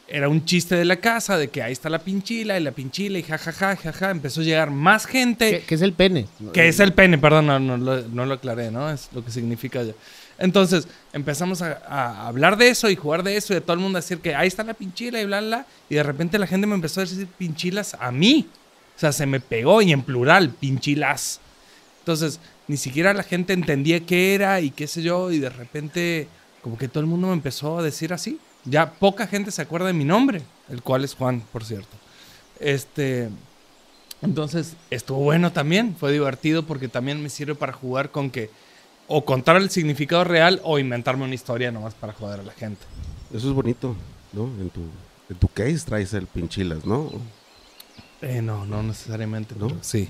era 0.08 0.30
un 0.30 0.46
chiste 0.46 0.76
de 0.76 0.86
la 0.86 0.98
casa, 0.98 1.38
de 1.38 1.50
que 1.50 1.64
ahí 1.64 1.72
está 1.72 1.90
la 1.90 2.00
pinchila, 2.00 2.60
y 2.60 2.64
la 2.64 2.72
pinchila, 2.72 3.18
y 3.20 3.24
jajaja, 3.24 3.76
jaja, 3.76 4.12
empezó 4.12 4.42
a 4.42 4.44
llegar 4.44 4.70
más 4.70 5.06
gente. 5.06 5.60
¿Qué, 5.60 5.66
qué 5.66 5.76
es 5.76 5.82
el 5.82 5.94
pene? 5.94 6.28
Que 6.54 6.68
es 6.68 6.80
el 6.80 6.94
pene, 6.94 7.18
perdón, 7.18 7.48
no, 7.48 7.60
no, 7.60 7.78
lo- 7.78 8.08
no 8.10 8.26
lo 8.26 8.34
aclaré, 8.36 8.70
¿no? 8.70 8.92
Es 8.92 9.10
lo 9.14 9.24
que 9.24 9.32
significa 9.32 9.82
ya. 9.84 9.94
Entonces, 10.40 10.88
empezamos 11.14 11.62
a, 11.62 11.82
a 11.88 12.28
hablar 12.28 12.58
de 12.58 12.68
eso 12.70 12.90
y 12.90 12.96
jugar 12.96 13.24
de 13.24 13.38
eso 13.38 13.54
y 13.54 13.56
de 13.56 13.62
todo 13.62 13.74
el 13.76 13.80
mundo 13.80 13.98
decir 13.98 14.18
que 14.20 14.36
ahí 14.36 14.48
está 14.48 14.64
la 14.64 14.74
pinchila 14.74 15.22
y 15.22 15.26
bla, 15.26 15.40
bla, 15.40 15.48
bla. 15.48 15.66
Y 15.90 15.96
de 15.96 16.04
repente 16.04 16.38
la 16.40 16.48
gente 16.48 16.68
me 16.68 16.76
empezó 16.76 17.00
a 17.02 17.06
decir 17.06 17.28
pinchilas 17.38 17.96
a 18.00 18.12
mí. 18.12 18.48
O 18.96 19.00
sea, 19.00 19.12
se 19.12 19.26
me 19.26 19.40
pegó 19.40 19.82
y 19.82 19.92
en 19.94 20.02
plural, 20.02 20.50
pinchilas. 20.50 21.40
Entonces, 22.00 22.40
ni 22.68 22.78
siquiera 22.78 23.14
la 23.14 23.24
gente 23.24 23.54
entendía 23.54 24.00
qué 24.02 24.36
era 24.36 24.60
y 24.60 24.72
qué 24.72 24.88
sé 24.88 25.02
yo. 25.02 25.32
Y 25.32 25.40
de 25.40 25.50
repente, 25.50 26.28
como 26.62 26.78
que 26.78 26.88
todo 26.88 27.00
el 27.02 27.08
mundo 27.08 27.28
me 27.28 27.34
empezó 27.34 27.80
a 27.80 27.84
decir 27.84 28.12
así. 28.14 28.40
Ya 28.66 28.92
poca 28.94 29.28
gente 29.28 29.52
se 29.52 29.62
acuerda 29.62 29.88
de 29.88 29.94
mi 29.94 30.06
nombre, 30.06 30.42
el 30.70 30.82
cual 30.82 31.04
es 31.04 31.16
Juan, 31.16 31.42
por 31.52 31.66
cierto. 31.66 31.96
Este, 32.60 33.30
entonces, 34.22 34.76
estuvo 34.90 35.20
bueno 35.20 35.52
también, 35.52 35.96
fue 36.00 36.12
divertido 36.14 36.64
porque 36.64 36.88
también 36.88 37.22
me 37.22 37.30
sirve 37.30 37.56
para 37.56 37.74
jugar 37.74 38.12
con 38.12 38.30
que 38.30 38.50
o 39.08 39.26
contar 39.26 39.58
el 39.58 39.70
significado 39.70 40.24
real 40.24 40.62
o 40.64 40.80
inventarme 40.80 41.26
una 41.26 41.36
historia 41.36 41.72
nomás 41.72 41.94
para 41.94 42.14
joder 42.14 42.40
a 42.40 42.44
la 42.44 42.54
gente. 42.54 42.82
Eso 43.34 43.50
es 43.50 43.54
bonito, 43.54 43.96
¿no? 44.32 44.44
En 44.46 44.70
tu, 44.70 44.82
en 45.30 45.36
tu 45.36 45.48
case 45.50 45.80
traes 45.86 46.14
el 46.14 46.26
pinchilas, 46.28 46.86
¿no? 46.86 47.12
Eh, 48.22 48.42
no, 48.42 48.66
no 48.66 48.82
necesariamente, 48.82 49.56
¿No? 49.58 49.70
sí. 49.82 50.08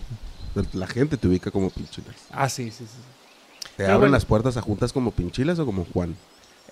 La 0.73 0.85
gente 0.85 1.17
te 1.17 1.27
ubica 1.27 1.50
como 1.50 1.71
pinchilas. 1.71 2.15
Ah, 2.29 2.47
sí, 2.47 2.69
sí, 2.69 2.85
sí. 2.85 3.00
¿Te 3.63 3.69
Pero 3.77 3.88
abren 3.94 4.01
bueno. 4.01 4.11
las 4.13 4.25
puertas 4.25 4.55
a 4.55 4.61
juntas 4.61 4.94
como 4.94 5.09
pinchilas 5.09 5.57
o 5.57 5.65
como 5.65 5.85
Juan? 5.85 6.15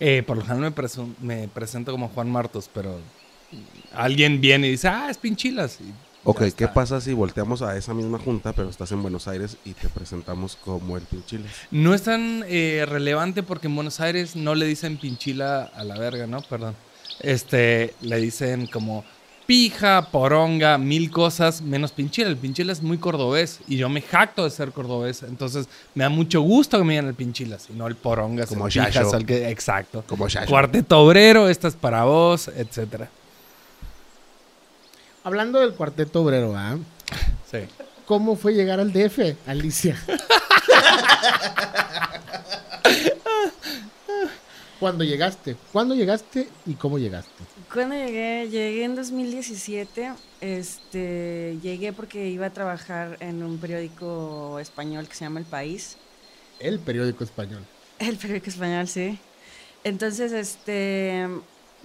Eh, 0.04 0.24
por 0.26 0.36
lo 0.36 0.44
general 0.44 0.74
me, 1.22 1.48
presento 1.48 1.92
como 1.92 2.10
Juan 2.10 2.28
Martos, 2.28 2.68
pero 2.74 3.00
alguien 3.94 4.42
viene 4.42 4.68
y 4.68 4.72
dice, 4.72 4.88
ah, 4.88 5.12
es 5.12 5.18
Pinchilas. 5.20 5.78
y 5.80 5.94
Ok, 6.24 6.46
¿qué 6.58 6.68
pasa 6.68 7.00
si 7.02 7.14
volteamos 7.14 7.62
a 7.62 7.78
esa 7.78 7.94
misma 7.94 8.18
junta, 8.18 8.52
pero 8.54 8.68
estás 8.68 8.92
en 8.92 9.04
Buenos 9.04 9.28
Aires 9.28 9.58
y 9.64 9.74
te 9.74 9.90
presentamos 9.90 10.56
como 10.56 10.98
el 10.98 11.04
pinchilas? 11.04 11.52
No 11.70 11.94
es 11.94 12.02
tan 12.02 12.44
eh, 12.48 12.84
relevante 12.88 13.44
porque 13.44 13.68
en 13.68 13.76
Buenos 13.76 14.00
Aires 14.00 14.36
no 14.36 14.56
le 14.56 14.66
dicen 14.66 14.98
pinchila 14.98 15.66
a 15.66 15.84
la 15.84 16.00
verga, 16.00 16.26
¿no? 16.26 16.42
Perdón. 16.42 16.76
Este, 17.20 17.94
le 18.02 18.18
dicen 18.18 18.66
como 18.66 19.06
pija, 19.52 20.08
poronga, 20.12 20.78
mil 20.78 21.12
cosas, 21.12 21.62
menos 21.62 21.92
pinchila. 21.92 22.30
El 22.30 22.38
pinchila 22.38 22.72
es 22.72 22.82
muy 22.82 22.98
cordobés 22.98 23.60
y 23.68 23.76
yo 23.76 23.90
me 23.90 24.02
jacto 24.02 24.46
de 24.46 24.50
ser 24.50 24.72
cordobés. 24.72 25.24
Entonces 25.24 25.68
me 25.94 26.06
da 26.06 26.10
mucho 26.10 26.40
gusto 26.40 26.78
que 26.78 26.86
me 26.86 26.94
digan 26.94 27.08
el 27.08 27.16
pinchilas 27.16 27.70
y 27.70 27.74
no 27.74 27.86
el 27.88 27.98
porongas, 27.98 28.48
Como 28.48 28.68
el 28.68 28.72
pijas, 28.72 28.94
Yayo. 28.94 29.14
el 29.14 29.26
que, 29.26 29.50
exacto. 29.50 30.06
Como. 30.08 30.28
Cuarteto 30.48 31.02
obrero, 31.02 31.50
esta 31.50 31.68
es 31.68 31.76
para 31.76 32.06
vos, 32.06 32.48
etcétera. 32.48 33.10
Hablando 35.26 35.60
del 35.60 35.74
cuarteto 35.74 36.22
obrero, 36.22 36.56
¿ah? 36.56 36.78
Sí. 37.52 37.58
¿Cómo 38.06 38.38
fue 38.38 38.54
llegar 38.54 38.80
al 38.80 38.94
DF, 38.94 39.36
Alicia? 39.48 40.02
¿Cuándo 44.80 45.04
llegaste? 45.04 45.58
¿Cuándo 45.74 45.94
llegaste 45.94 46.48
y 46.66 46.76
cómo 46.76 46.98
llegaste? 46.98 47.44
Cuando 47.74 47.96
llegué, 47.96 48.50
llegué 48.50 48.84
en 48.84 48.96
2017, 48.96 50.12
este, 50.42 51.58
llegué 51.62 51.94
porque 51.94 52.28
iba 52.28 52.48
a 52.48 52.50
trabajar 52.50 53.16
en 53.22 53.42
un 53.44 53.60
periódico 53.60 54.60
español 54.60 55.08
que 55.08 55.16
se 55.16 55.24
llama 55.24 55.40
El 55.40 55.46
País. 55.46 55.96
El 56.60 56.80
periódico 56.80 57.24
español. 57.24 57.66
El 57.98 58.18
periódico 58.18 58.50
español, 58.50 58.90
sí. 58.90 59.18
Entonces, 59.86 60.34
este, 60.34 61.26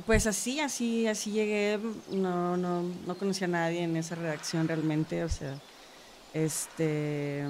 pues 0.07 0.27
así, 0.27 0.59
así, 0.59 1.07
así 1.07 1.31
llegué. 1.31 1.79
No, 2.11 2.57
no, 2.57 2.83
no 3.07 3.17
conocía 3.17 3.47
a 3.47 3.51
nadie 3.51 3.85
en 3.85 3.97
esa 3.97 4.17
redacción 4.17 4.67
realmente, 4.67 5.23
o 5.23 5.29
sea, 5.29 5.55
este, 6.35 7.45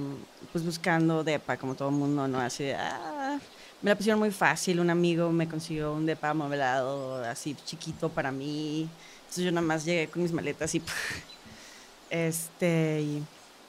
pues 0.52 0.62
buscando 0.62 1.24
depa 1.24 1.56
como 1.56 1.74
todo 1.74 1.88
el 1.88 1.94
mundo, 1.94 2.28
¿no? 2.28 2.38
Así, 2.38 2.64
de, 2.64 2.74
ah, 2.74 3.38
me 3.86 3.90
la 3.90 3.96
pusieron 3.96 4.18
muy 4.18 4.32
fácil. 4.32 4.80
Un 4.80 4.90
amigo 4.90 5.30
me 5.30 5.46
consiguió 5.48 5.92
un 5.92 6.06
depa 6.06 6.30
amueblado, 6.30 7.22
así 7.24 7.54
chiquito 7.64 8.08
para 8.08 8.32
mí. 8.32 8.88
Entonces 9.20 9.44
yo 9.44 9.52
nada 9.52 9.64
más 9.64 9.84
llegué 9.84 10.08
con 10.08 10.22
mis 10.22 10.32
maletas 10.32 10.74
y, 10.74 10.82
este, 12.10 13.00
y 13.02 13.22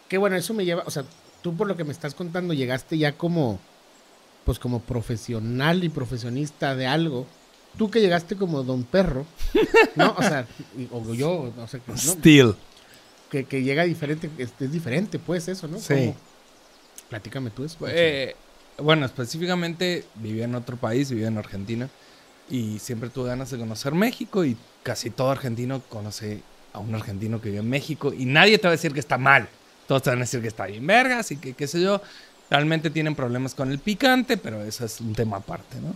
Qué 0.10 0.18
bueno, 0.18 0.36
eso 0.36 0.56
me 0.56 0.66
lleva, 0.66 0.82
o 0.88 0.90
sea, 0.90 1.04
tú 1.44 1.56
por 1.56 1.68
lo 1.68 1.78
que 1.78 1.84
me 1.84 1.92
estás 1.92 2.16
contando 2.16 2.56
llegaste 2.56 2.98
ya 2.98 3.12
como, 3.12 3.60
pues 4.44 4.58
como 4.58 4.80
profesional 4.80 5.84
y 5.84 5.90
profesionista 5.90 6.74
de 6.76 6.88
algo. 6.88 7.28
Tú 7.78 7.92
que 7.92 8.02
llegaste 8.02 8.36
como 8.36 8.64
don 8.64 8.86
perro, 8.86 9.24
¿no? 9.96 10.16
O 10.18 10.22
sea, 10.24 10.48
y- 10.76 10.88
o 10.92 11.14
yo, 11.14 11.54
o 11.56 11.68
sea, 11.68 11.80
que, 11.80 11.92
¿no? 11.92 11.98
Still. 11.98 12.56
que, 13.30 13.44
que 13.46 13.62
llega 13.62 13.84
diferente, 13.84 14.32
es, 14.40 14.52
es 14.60 14.72
diferente 14.72 15.20
pues 15.20 15.48
eso, 15.48 15.68
¿no? 15.68 15.78
Sí. 15.78 15.94
¿Cómo? 15.94 16.16
Platícame 17.10 17.52
tú 17.52 17.66
eso. 17.66 17.78
Eh, 17.88 18.36
bueno, 18.80 19.06
específicamente 19.06 20.06
vivía 20.16 20.46
en 20.46 20.56
otro 20.56 20.78
país, 20.78 21.10
vivía 21.10 21.28
en 21.28 21.38
Argentina. 21.38 21.90
Y 22.50 22.80
siempre 22.80 23.10
tuve 23.10 23.30
ganas 23.30 23.52
de 23.52 23.58
conocer 23.58 23.94
México 23.94 24.46
y 24.46 24.56
casi 24.84 25.10
todo 25.10 25.32
argentino 25.32 25.82
conoce 25.90 26.42
a 26.72 26.80
un 26.80 26.96
argentino 26.96 27.42
que 27.42 27.50
vive 27.50 27.60
en 27.60 27.70
México 27.70 28.14
y 28.14 28.26
nadie 28.26 28.58
te 28.58 28.68
va 28.68 28.70
a 28.70 28.78
decir 28.78 28.94
que 28.94 29.00
está 29.00 29.18
mal. 29.18 29.50
Todos 29.88 30.04
te 30.04 30.10
van 30.10 30.20
a 30.20 30.22
decir 30.22 30.42
que 30.42 30.48
está 30.48 30.66
bien 30.66 30.86
vergas 30.88 31.32
y 31.32 31.38
que 31.38 31.54
qué 31.54 31.68
sé 31.68 31.82
yo. 31.82 32.02
Realmente 32.50 32.90
tienen 32.90 33.16
problemas 33.16 33.54
con 33.54 33.72
el 33.72 33.80
picante, 33.80 34.38
pero 34.38 34.64
eso 34.64 34.86
es 34.86 35.02
un 35.02 35.14
tema 35.14 35.38
aparte, 35.38 35.82
¿no? 35.82 35.94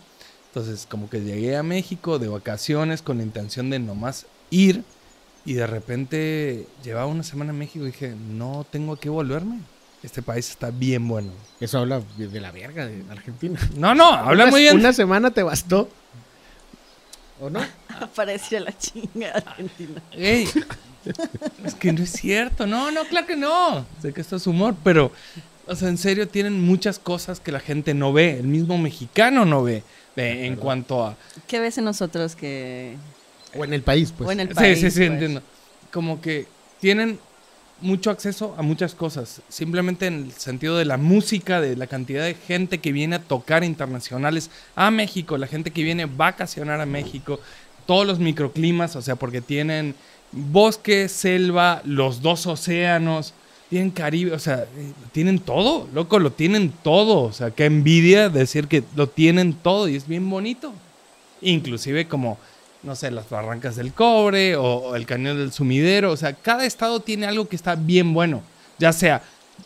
Entonces, 0.48 0.86
como 0.90 1.10
que 1.10 1.22
llegué 1.22 1.56
a 1.56 1.64
México 1.64 2.20
de 2.20 2.28
vacaciones 2.28 3.02
con 3.02 3.18
la 3.18 3.24
intención 3.24 3.70
de 3.70 3.80
nomás 3.80 4.26
ir 4.50 4.84
y 5.46 5.54
de 5.54 5.66
repente 5.66 6.68
llevaba 6.84 7.06
una 7.06 7.24
semana 7.24 7.52
en 7.52 7.60
México 7.60 7.86
y 7.86 7.92
dije, 7.92 8.14
no 8.16 8.66
tengo 8.70 8.98
que 8.98 9.08
volverme. 9.08 9.62
Este 10.04 10.22
país 10.22 10.50
está 10.50 10.72
bien 10.72 11.08
bueno. 11.08 11.32
Eso 11.60 11.78
habla 11.80 12.02
de 12.18 12.40
la 12.42 12.52
verga 12.52 12.88
de 12.88 13.04
Argentina. 13.12 13.60
No, 13.76 13.94
no, 13.94 14.12
habla 14.14 14.44
Una- 14.46 14.52
muy 14.52 14.62
bien. 14.62 14.78
Una 14.78 14.94
semana 14.94 15.30
te 15.32 15.44
bastó. 15.44 15.90
¿O 17.40 17.50
no? 17.50 17.60
Para 18.16 18.32
decir 18.34 18.58
a 18.60 18.62
la 18.62 18.78
chinga 18.78 19.32
Argentina. 19.32 20.02
Ey, 20.12 20.48
es 21.66 21.76
que 21.76 21.92
no 21.94 22.04
es 22.04 22.12
cierto. 22.12 22.66
No, 22.68 22.92
no, 22.92 23.04
claro 23.06 23.28
que 23.28 23.36
no. 23.36 23.86
Sé 24.02 24.14
que 24.14 24.22
esto 24.22 24.36
es 24.36 24.46
humor, 24.48 24.76
pero, 24.84 25.12
o 25.68 25.76
sea, 25.76 25.90
en 25.90 25.98
serio, 25.98 26.28
tienen 26.28 26.62
muchas 26.62 27.00
cosas 27.00 27.40
que 27.40 27.52
la 27.52 27.60
gente 27.60 27.94
no 27.94 28.14
ve. 28.14 28.38
El 28.40 28.48
mismo 28.48 28.78
mexicano 28.78 29.46
no 29.46 29.64
ve. 29.64 29.84
de- 30.16 30.46
en 30.46 30.56
cuanto 30.58 31.06
a. 31.06 31.16
¿Qué 31.48 31.60
ves 31.60 31.78
en 31.78 31.86
nosotros 31.86 32.36
que... 32.36 32.96
O 33.56 33.64
en 33.64 33.74
el 33.74 33.82
país, 33.82 34.14
pues. 34.18 34.28
o 34.28 34.32
en 34.32 34.40
el 34.42 34.50
sí, 34.50 34.54
país? 34.56 34.80
sí, 34.80 34.92
sí, 34.92 34.98
pues? 35.00 35.10
entiendo. 35.12 35.42
Como 35.92 36.22
que 36.22 36.48
tienen 36.80 37.18
mucho 37.82 38.10
acceso 38.10 38.56
a 38.58 38.62
muchas 38.62 38.96
cosas. 38.96 39.42
Simplemente 39.50 40.08
en 40.08 40.26
el 40.26 40.32
sentido 40.32 40.78
de 40.78 40.86
la 40.86 40.98
música, 40.98 41.62
de 41.62 41.76
la 41.76 41.88
cantidad 41.88 42.24
de 42.24 42.36
gente 42.36 42.80
que 42.80 42.92
viene 42.92 43.18
a 43.18 43.22
tocar 43.22 43.64
internacionales 43.64 44.50
a 44.76 44.92
México, 44.92 45.38
la 45.38 45.48
gente 45.48 45.72
que 45.72 45.84
viene 45.84 46.04
a 46.04 46.08
vacacionar 46.08 46.82
a 46.82 46.86
México, 46.86 47.40
todos 47.86 48.06
los 48.08 48.20
microclimas, 48.20 48.96
o 48.96 49.02
sea, 49.02 49.16
porque 49.16 49.42
tienen 49.42 49.96
bosque, 50.32 51.10
selva, 51.10 51.82
los 51.86 52.22
dos 52.22 52.48
océanos, 52.48 53.34
tienen 53.70 53.92
Caribe, 53.92 54.34
o 54.34 54.40
sea, 54.40 54.66
tienen 55.14 55.40
todo, 55.40 55.88
loco, 55.94 56.20
lo 56.20 56.32
tienen 56.32 56.74
todo. 56.84 57.22
O 57.22 57.32
sea, 57.32 57.52
qué 57.52 57.66
envidia 57.66 58.30
decir 58.30 58.68
que 58.68 58.84
lo 58.96 59.08
tienen 59.08 59.54
todo 59.54 59.88
y 59.88 59.96
es 59.96 60.08
bien 60.08 60.30
bonito. 60.30 60.74
Inclusive 61.42 62.08
como, 62.08 62.38
no 62.84 62.96
sé, 62.96 63.12
las 63.12 63.30
barrancas 63.30 63.76
del 63.76 63.94
cobre 63.94 64.56
o, 64.56 64.64
o 64.64 64.96
el 64.96 65.06
cañón 65.06 65.38
del 65.38 65.52
sumidero. 65.52 66.12
O 66.12 66.18
sea, 66.18 66.34
cada 66.34 66.66
estado 66.66 67.00
tiene 67.00 67.28
algo 67.28 67.48
que 67.48 67.56
está 67.56 67.76
bien 67.76 68.14
bueno. 68.14 68.42
Ya 68.80 68.94
sea 68.94 69.22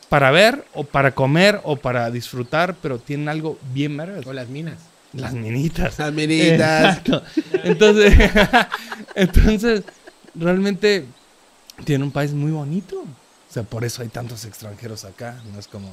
para 0.10 0.32
ver 0.32 0.66
o 0.74 0.84
para 0.84 1.14
comer 1.14 1.62
o 1.64 1.76
para 1.76 2.10
disfrutar, 2.12 2.76
pero 2.82 3.00
tienen 3.00 3.30
algo 3.30 3.58
bien 3.74 3.96
vergas. 3.98 4.26
O 4.26 4.34
las 4.34 4.48
minas. 4.50 4.80
Las 5.14 5.34
minitas. 5.34 5.98
Las 5.98 6.14
minitas. 6.14 6.98
Exacto. 6.98 7.24
Entonces, 7.64 8.14
entonces, 9.16 9.84
realmente 10.34 11.06
tiene 11.84 12.04
un 12.04 12.12
país 12.12 12.34
muy 12.34 12.52
bonito. 12.52 13.00
O 13.00 13.54
sea, 13.54 13.64
por 13.64 13.86
eso 13.86 14.02
hay 14.02 14.10
tantos 14.10 14.44
extranjeros 14.46 15.06
acá. 15.06 15.42
No 15.54 15.60
es 15.60 15.68
como 15.68 15.90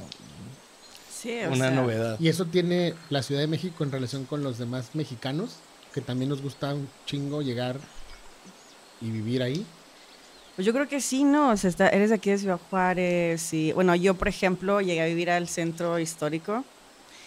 Sí, 1.09 1.39
o 1.45 1.53
una 1.53 1.69
sea, 1.69 1.71
novedad. 1.71 2.19
Y 2.19 2.27
eso 2.27 2.45
tiene 2.45 2.95
la 3.09 3.23
Ciudad 3.23 3.39
de 3.39 3.47
México 3.47 3.85
en 3.85 3.93
relación 3.93 4.25
con 4.25 4.43
los 4.43 4.57
demás 4.57 4.89
mexicanos, 4.93 5.55
que 5.93 6.01
también 6.01 6.29
nos 6.29 6.41
gusta 6.41 6.73
un 6.73 6.87
chingo 7.05 7.41
llegar 7.41 7.77
y 9.01 9.09
vivir 9.11 9.43
ahí. 9.43 9.65
Pues 10.55 10.65
yo 10.65 10.73
creo 10.73 10.87
que 10.87 11.01
sí, 11.01 11.23
¿no? 11.23 11.49
O 11.51 11.57
sea, 11.57 11.69
está- 11.69 11.89
eres 11.89 12.09
de 12.09 12.15
aquí 12.15 12.29
de 12.29 12.37
Ciudad 12.37 12.59
Juárez 12.69 13.53
y, 13.53 13.71
bueno, 13.73 13.95
yo, 13.95 14.13
por 14.13 14.27
ejemplo, 14.27 14.81
llegué 14.81 15.01
a 15.01 15.05
vivir 15.05 15.29
al 15.29 15.47
centro 15.47 15.97
histórico. 15.99 16.63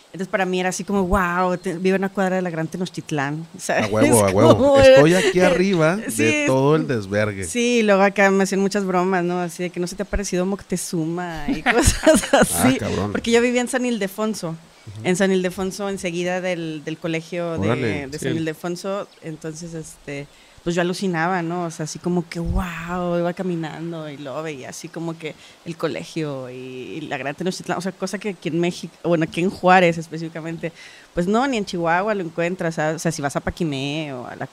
Entonces, 0.06 0.28
para 0.28 0.46
mí 0.46 0.60
era 0.60 0.68
así 0.70 0.84
como, 0.84 1.04
wow, 1.06 1.56
te- 1.58 1.76
vivo 1.76 1.96
en 1.96 2.02
una 2.02 2.08
cuadra 2.08 2.36
de 2.36 2.42
la 2.42 2.48
Gran 2.50 2.68
Tenochtitlán. 2.68 3.46
¿sabes? 3.58 3.84
A 3.84 3.88
huevo, 3.88 4.24
a 4.24 4.30
huevo. 4.30 4.78
Estoy 4.80 5.14
aquí 5.14 5.40
arriba 5.40 5.98
Sí, 6.08 6.22
de 6.24 6.44
todo 6.46 6.76
el 6.76 6.86
desvergue. 6.86 7.44
Sí, 7.44 7.82
luego 7.82 8.02
acá 8.02 8.30
me 8.30 8.44
hacían 8.44 8.60
muchas 8.60 8.84
bromas, 8.84 9.24
¿no? 9.24 9.40
Así 9.40 9.64
de 9.64 9.70
que 9.70 9.80
no 9.80 9.86
se 9.88 9.96
te 9.96 10.02
ha 10.04 10.06
parecido 10.06 10.46
Moctezuma 10.46 11.44
y 11.48 11.62
cosas 11.62 12.32
así. 12.32 12.76
Ah, 12.76 12.76
cabrón. 12.78 13.12
Porque 13.12 13.30
yo 13.32 13.40
vivía 13.42 13.60
en 13.60 13.68
San 13.68 13.84
Ildefonso. 13.84 14.54
En 15.02 15.16
San 15.16 15.32
Ildefonso, 15.32 15.88
enseguida 15.88 16.40
del, 16.40 16.82
del 16.84 16.98
colegio 16.98 17.58
de, 17.58 18.08
sí. 18.12 18.18
San 18.18 18.36
Ildefonso. 18.36 19.08
Entonces, 19.22 19.74
este, 19.74 20.26
pues 20.62 20.74
yo 20.74 20.82
alucinaba, 20.82 21.42
¿no? 21.42 21.64
O 21.64 21.70
sea, 21.70 21.84
así 21.84 21.98
como 21.98 22.28
que, 22.28 22.40
wow, 22.40 23.18
iba 23.18 23.32
caminando 23.32 24.08
y 24.08 24.16
lo 24.16 24.42
veía 24.42 24.70
así 24.70 24.88
como 24.88 25.16
que 25.18 25.34
el 25.64 25.76
colegio 25.76 26.50
y, 26.50 26.54
y 26.54 27.00
la 27.02 27.18
Gran 27.18 27.34
Tenochtitlán. 27.34 27.78
O 27.78 27.80
sea, 27.80 27.92
cosa 27.92 28.18
que 28.18 28.30
aquí 28.30 28.48
en 28.48 28.60
México, 28.60 28.94
bueno, 29.04 29.24
aquí 29.24 29.40
en 29.40 29.50
Juárez 29.50 29.98
específicamente, 29.98 30.72
pues 31.14 31.26
no, 31.26 31.46
ni 31.46 31.56
en 31.56 31.64
Chihuahua 31.64 32.14
lo 32.14 32.22
encuentras. 32.22 32.78
O 32.78 32.98
sea, 32.98 33.12
si 33.12 33.22
vas 33.22 33.36
a 33.36 33.40
Paquimé 33.40 34.12
o 34.12 34.26
a 34.26 34.36
la, 34.36 34.48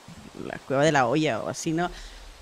la 0.48 0.60
Cueva 0.68 0.84
de 0.84 0.92
la 0.92 1.08
Olla 1.08 1.42
o 1.42 1.50
así, 1.50 1.72
¿no? 1.72 1.90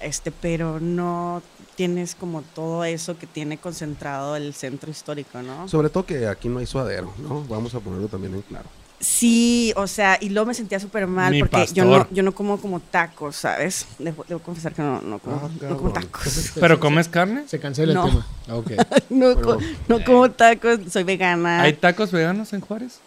Este, 0.03 0.31
pero 0.31 0.79
no 0.79 1.41
tienes 1.75 2.15
como 2.15 2.41
todo 2.41 2.83
eso 2.83 3.17
que 3.17 3.27
tiene 3.27 3.57
concentrado 3.57 4.35
el 4.35 4.53
centro 4.53 4.91
histórico, 4.91 5.41
¿no? 5.41 5.67
Sobre 5.67 5.89
todo 5.89 6.05
que 6.05 6.27
aquí 6.27 6.49
no 6.49 6.59
hay 6.59 6.65
suadero, 6.65 7.13
¿no? 7.17 7.43
Vamos 7.49 7.73
a 7.75 7.79
ponerlo 7.79 8.07
también 8.07 8.35
en 8.35 8.41
claro. 8.41 8.65
Sí, 8.99 9.73
o 9.77 9.87
sea, 9.87 10.19
y 10.21 10.29
luego 10.29 10.45
me 10.45 10.53
sentía 10.53 10.79
súper 10.79 11.07
mal 11.07 11.31
Mi 11.31 11.39
porque 11.39 11.65
yo 11.73 11.85
no, 11.85 12.07
yo 12.11 12.21
no 12.21 12.33
como 12.33 12.61
como 12.61 12.79
tacos, 12.79 13.35
¿sabes? 13.35 13.87
Debo, 13.97 14.23
debo 14.27 14.39
confesar 14.41 14.73
que 14.73 14.83
no, 14.83 15.01
no, 15.01 15.17
como, 15.17 15.37
Ah, 15.37 15.49
no 15.59 15.77
como 15.77 15.91
cabrón. 15.91 16.11
tacos. 16.11 16.51
¿Pero 16.53 16.79
comes 16.79 17.07
carne? 17.09 17.47
Se 17.47 17.59
cancela 17.59 17.95
No. 17.95 18.05
el 18.05 18.11
tema. 18.11 18.27
Ok. 18.51 18.71
No, 19.09 19.33
Pero- 19.35 19.41
co- 19.41 19.57
no 19.87 20.03
como 20.05 20.29
tacos, 20.29 20.79
soy 20.91 21.03
vegana. 21.03 21.63
¿Hay 21.63 21.73
tacos 21.73 22.11
veganos 22.11 22.53
en 22.53 22.61
Juárez? 22.61 22.99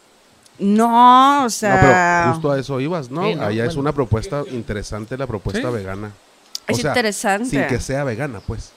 No, 0.59 1.41
o 1.41 1.43
No, 1.45 1.51
sea, 1.51 1.81
pero 2.25 2.33
justo 2.35 2.51
a 2.53 2.59
eso 2.59 2.81
ibas, 2.81 3.11
¿no? 3.11 3.25
Sí, 3.25 3.35
no, 3.37 3.43
Allá 3.45 3.65
es 3.65 3.77
una 3.77 3.93
propuesta 3.93 4.43
interesante 4.51 5.17
la 5.17 5.27
propuesta 5.29 5.69
Sí. 5.69 5.75
vegana. 5.75 6.11
Es 6.69 6.79
o 6.79 6.81
sea, 6.81 6.91
interesante. 6.91 7.49
Sin 7.51 7.67
que 7.67 7.81
sea 7.81 8.05
vegana, 8.05 8.41
pues. 8.41 8.73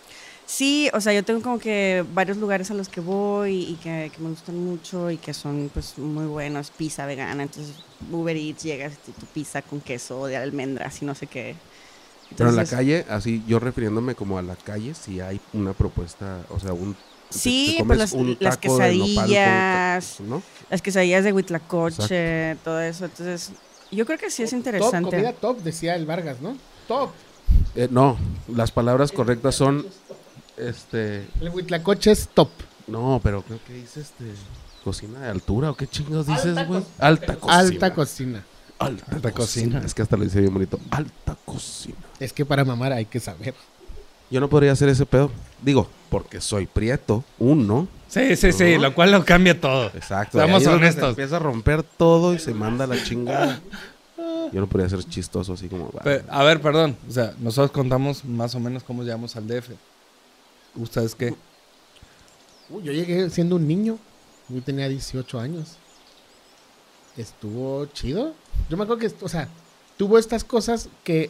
Sí, 0.45 0.89
o 0.93 1.01
sea, 1.01 1.11
yo 1.11 1.23
tengo 1.25 1.41
como 1.41 1.59
que 1.59 2.05
varios 2.13 2.37
lugares 2.37 2.71
a 2.71 2.73
los 2.73 2.87
que 2.87 3.01
voy 3.01 3.63
y 3.63 3.73
que, 3.75 4.09
que 4.15 4.21
me 4.21 4.29
gustan 4.29 4.57
mucho 4.57 5.11
y 5.11 5.17
que 5.17 5.33
son 5.33 5.69
pues 5.73 5.97
muy 5.97 6.25
buenos, 6.25 6.71
pizza 6.71 7.05
vegana, 7.05 7.43
entonces 7.43 7.75
Uber 8.09 8.35
Eats 8.35 8.63
llegas 8.63 8.93
y 9.07 9.11
tu 9.11 9.25
pizza 9.25 9.61
con 9.61 9.81
queso 9.81 10.25
de 10.25 10.37
almendras 10.37 11.01
y 11.01 11.05
no 11.05 11.15
sé 11.15 11.27
qué. 11.27 11.55
Pero 12.37 12.49
en 12.49 12.55
la 12.55 12.65
calle, 12.65 13.05
así 13.09 13.43
yo 13.45 13.59
refiriéndome 13.59 14.15
como 14.15 14.37
a 14.37 14.41
la 14.41 14.55
calle, 14.55 14.93
sí 14.93 15.19
hay 15.19 15.41
una 15.51 15.73
propuesta, 15.73 16.39
o 16.49 16.59
sea, 16.59 16.71
un... 16.71 16.95
Sí, 17.29 17.77
pues 17.85 17.99
las- 17.99 18.11
con- 18.13 18.37
quesadillas. 18.37 20.21
¿no? 20.21 20.41
Las 20.69 20.81
quesadillas 20.81 21.25
de 21.25 21.33
Huitlacoche, 21.33 22.55
todo 22.63 22.79
eso, 22.79 23.05
entonces 23.05 23.51
yo 23.91 24.05
creo 24.05 24.17
que 24.17 24.29
sí 24.29 24.43
es 24.43 24.51
Top, 24.51 24.57
interesante. 24.59 25.09
comida 25.09 25.33
top, 25.33 25.57
decía 25.61 25.95
el 25.95 26.05
Vargas, 26.05 26.39
¿no? 26.41 26.55
Top. 26.87 27.11
Eh, 27.75 27.87
no, 27.91 28.17
las 28.53 28.71
palabras 28.71 29.11
correctas 29.11 29.55
son, 29.55 29.85
este, 30.57 31.27
El 31.39 31.49
huitlacoche 31.49 32.11
es 32.11 32.27
top. 32.33 32.49
no, 32.87 33.19
pero 33.23 33.41
creo 33.43 33.59
que 33.65 33.73
dice, 33.73 34.01
este, 34.01 34.25
cocina 34.83 35.19
de 35.19 35.29
altura, 35.29 35.71
¿o 35.71 35.75
qué 35.75 35.87
chingos 35.87 36.27
dices, 36.27 36.67
güey? 36.67 36.83
Alta 36.99 37.35
cocina. 37.35 37.59
Alta 37.59 37.93
cocina. 37.93 38.43
Alta, 38.79 39.05
Alta 39.15 39.31
cocina. 39.31 39.65
cocina. 39.65 39.81
Es 39.85 39.93
que 39.93 40.01
hasta 40.03 40.17
lo 40.17 40.23
dice 40.23 40.39
bien 40.39 40.53
bonito. 40.53 40.79
Alta 40.91 41.35
cocina. 41.45 41.95
Es 42.19 42.31
que 42.33 42.45
para 42.45 42.63
mamar 42.63 42.93
hay 42.93 43.05
que 43.05 43.19
saber. 43.19 43.53
Yo 44.29 44.39
no 44.39 44.49
podría 44.49 44.71
hacer 44.73 44.89
ese 44.89 45.05
pedo. 45.05 45.31
Digo, 45.61 45.87
porque 46.09 46.41
soy 46.41 46.67
prieto, 46.67 47.23
uno. 47.39 47.87
Sí, 48.07 48.35
sí, 48.35 48.51
sí, 48.53 48.77
lo 48.77 48.93
cual 48.93 49.11
lo 49.11 49.25
cambia 49.25 49.59
todo. 49.59 49.87
Exacto. 49.93 50.37
Seamos 50.37 50.57
Ahí 50.57 50.63
es 50.63 50.65
donde 50.65 50.79
se 50.79 50.85
honestos. 50.85 51.09
Empieza 51.09 51.35
a 51.37 51.39
romper 51.39 51.83
todo 51.83 52.33
y 52.33 52.39
se 52.39 52.53
manda 52.53 52.83
a 52.85 52.87
la 52.87 53.01
chingada. 53.03 53.59
Yo 54.51 54.61
no 54.61 54.67
podría 54.67 54.89
ser 54.89 55.03
chistoso 55.03 55.53
así 55.53 55.67
como... 55.67 55.89
Pe- 55.89 56.23
a 56.29 56.43
ver, 56.43 56.61
perdón. 56.61 56.95
O 57.07 57.11
sea, 57.11 57.33
nosotros 57.39 57.71
contamos 57.71 58.23
más 58.25 58.53
o 58.55 58.59
menos 58.59 58.83
cómo 58.83 59.03
llegamos 59.03 59.35
al 59.35 59.47
DF. 59.47 59.69
¿Ustedes 60.75 61.15
qué? 61.15 61.33
Uy, 62.69 62.83
yo 62.83 62.91
llegué 62.91 63.29
siendo 63.29 63.55
un 63.55 63.67
niño. 63.67 63.97
Yo 64.49 64.61
tenía 64.61 64.87
18 64.87 65.39
años. 65.39 65.77
Estuvo 67.17 67.85
chido. 67.87 68.33
Yo 68.69 68.77
me 68.77 68.83
acuerdo 68.83 68.99
que, 69.01 69.25
o 69.25 69.29
sea, 69.29 69.47
tuvo 69.97 70.17
estas 70.19 70.43
cosas 70.43 70.89
que 71.03 71.29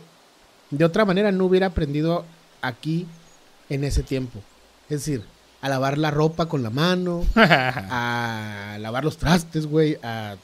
de 0.69 0.85
otra 0.85 1.05
manera 1.05 1.31
no 1.31 1.45
hubiera 1.45 1.67
aprendido 1.67 2.25
aquí 2.61 3.07
en 3.69 3.83
ese 3.83 4.03
tiempo. 4.03 4.39
Es 4.89 5.05
decir, 5.05 5.23
a 5.61 5.69
lavar 5.69 5.97
la 5.97 6.11
ropa 6.11 6.47
con 6.47 6.61
la 6.61 6.69
mano, 6.69 7.23
a 7.35 8.77
lavar 8.79 9.03
los 9.05 9.17
trastes, 9.17 9.65
güey, 9.65 9.97
a, 10.03 10.35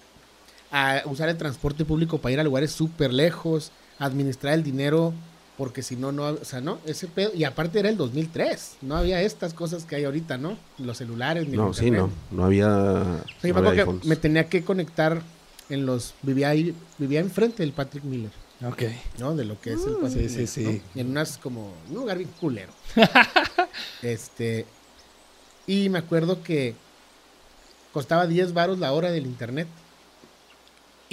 a 0.74 1.03
usar 1.06 1.30
el 1.30 1.38
transporte 1.38 1.86
público 1.86 2.18
para 2.18 2.34
ir 2.34 2.39
a 2.39 2.44
lugares 2.44 2.72
súper 2.72 3.13
lejos, 3.13 3.72
administrar 4.00 4.56
el 4.56 4.63
dinero, 4.63 5.13
porque 5.56 5.84
si 5.84 5.96
no, 5.96 6.12
no, 6.12 6.30
o 6.30 6.44
sea, 6.44 6.62
no, 6.62 6.80
ese 6.86 7.08
pedo, 7.08 7.32
y 7.36 7.44
aparte 7.44 7.77
era 7.77 7.89
el 7.89 7.96
2003, 7.96 8.77
no 8.82 8.98
había 8.98 9.22
estas 9.22 9.53
cosas 9.53 9.86
que 9.86 9.96
hay 9.96 10.06
ahorita, 10.06 10.39
¿no? 10.39 10.58
Los 10.80 10.98
celulares, 10.98 11.46
ni 11.46 11.51
el 11.51 11.58
No, 11.58 11.74
sí, 11.75 11.92
no. 11.92 12.10
No 12.32 12.44
había... 12.44 12.68
O 12.68 13.03
sea, 13.39 13.50
yo 13.50 13.53
no 13.53 13.62
me 13.62 13.68
había 13.70 13.82
acuerdo 13.82 13.82
iPhones. 13.82 14.01
que 14.01 14.08
me 14.08 14.15
tenía 14.15 14.50
que 14.50 14.63
conectar 14.63 15.22
en 15.70 15.86
los, 15.86 16.15
vivía 16.24 16.50
ahí, 16.50 16.74
vivía 16.98 17.20
enfrente 17.20 17.62
del 17.62 17.72
Patrick 17.72 18.03
Miller, 18.03 18.32
ok. 18.65 18.82
¿no? 19.20 19.36
De 19.36 19.46
lo 19.46 19.62
que 19.62 19.74
es 19.74 19.86
el 19.86 19.94
Patrick 19.94 20.27
sí, 20.27 20.36
Miller, 20.36 20.48
sí, 20.48 20.63
¿no? 20.63 20.72
sí. 20.72 20.82
En 20.96 21.10
unas 21.12 21.38
como, 21.38 21.75
un 21.88 21.94
lugar 21.94 22.18
bien 22.18 22.32
culero. 22.39 22.74
este, 24.01 24.65
y 25.68 25.89
me 25.89 26.00
acuerdo 26.00 26.42
que 26.42 26.74
costaba 27.92 28.25
10 28.25 28.53
varos 28.53 28.80
la 28.80 28.92
hora 28.92 29.12
del 29.12 29.27
internet. 29.27 29.68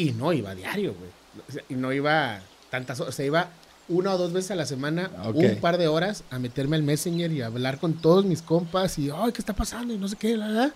Y 0.01 0.13
no 0.13 0.33
iba 0.33 0.51
a 0.51 0.55
diario, 0.55 0.95
güey. 0.99 1.11
O 1.49 1.53
sea, 1.53 1.63
Y 1.69 1.75
no 1.75 1.93
iba 1.93 2.41
tantas 2.71 3.01
horas, 3.01 3.15
o 3.15 3.17
sea, 3.17 3.27
iba 3.27 3.51
una 3.89 4.15
o 4.15 4.19
dos 4.19 4.33
veces 4.33 4.53
a 4.53 4.55
la 4.55 4.67
semana, 4.67 5.11
Ok. 5.27 5.37
un 5.37 5.57
par 5.57 5.77
de 5.77 5.89
horas, 5.89 6.23
a 6.31 6.39
meterme 6.39 6.77
al 6.77 6.83
Messenger 6.85 7.31
y 7.33 7.43
a 7.43 7.47
hablar 7.47 7.79
con 7.79 7.95
todos 7.95 8.25
mis 8.25 8.41
compas 8.41 8.99
y, 8.99 9.11
ay, 9.15 9.33
¿qué 9.33 9.41
está 9.41 9.53
pasando? 9.55 9.93
Y 9.93 9.99
no 9.99 10.07
sé 10.09 10.17
qué, 10.17 10.37
la 10.37 10.47
verdad. 10.47 10.73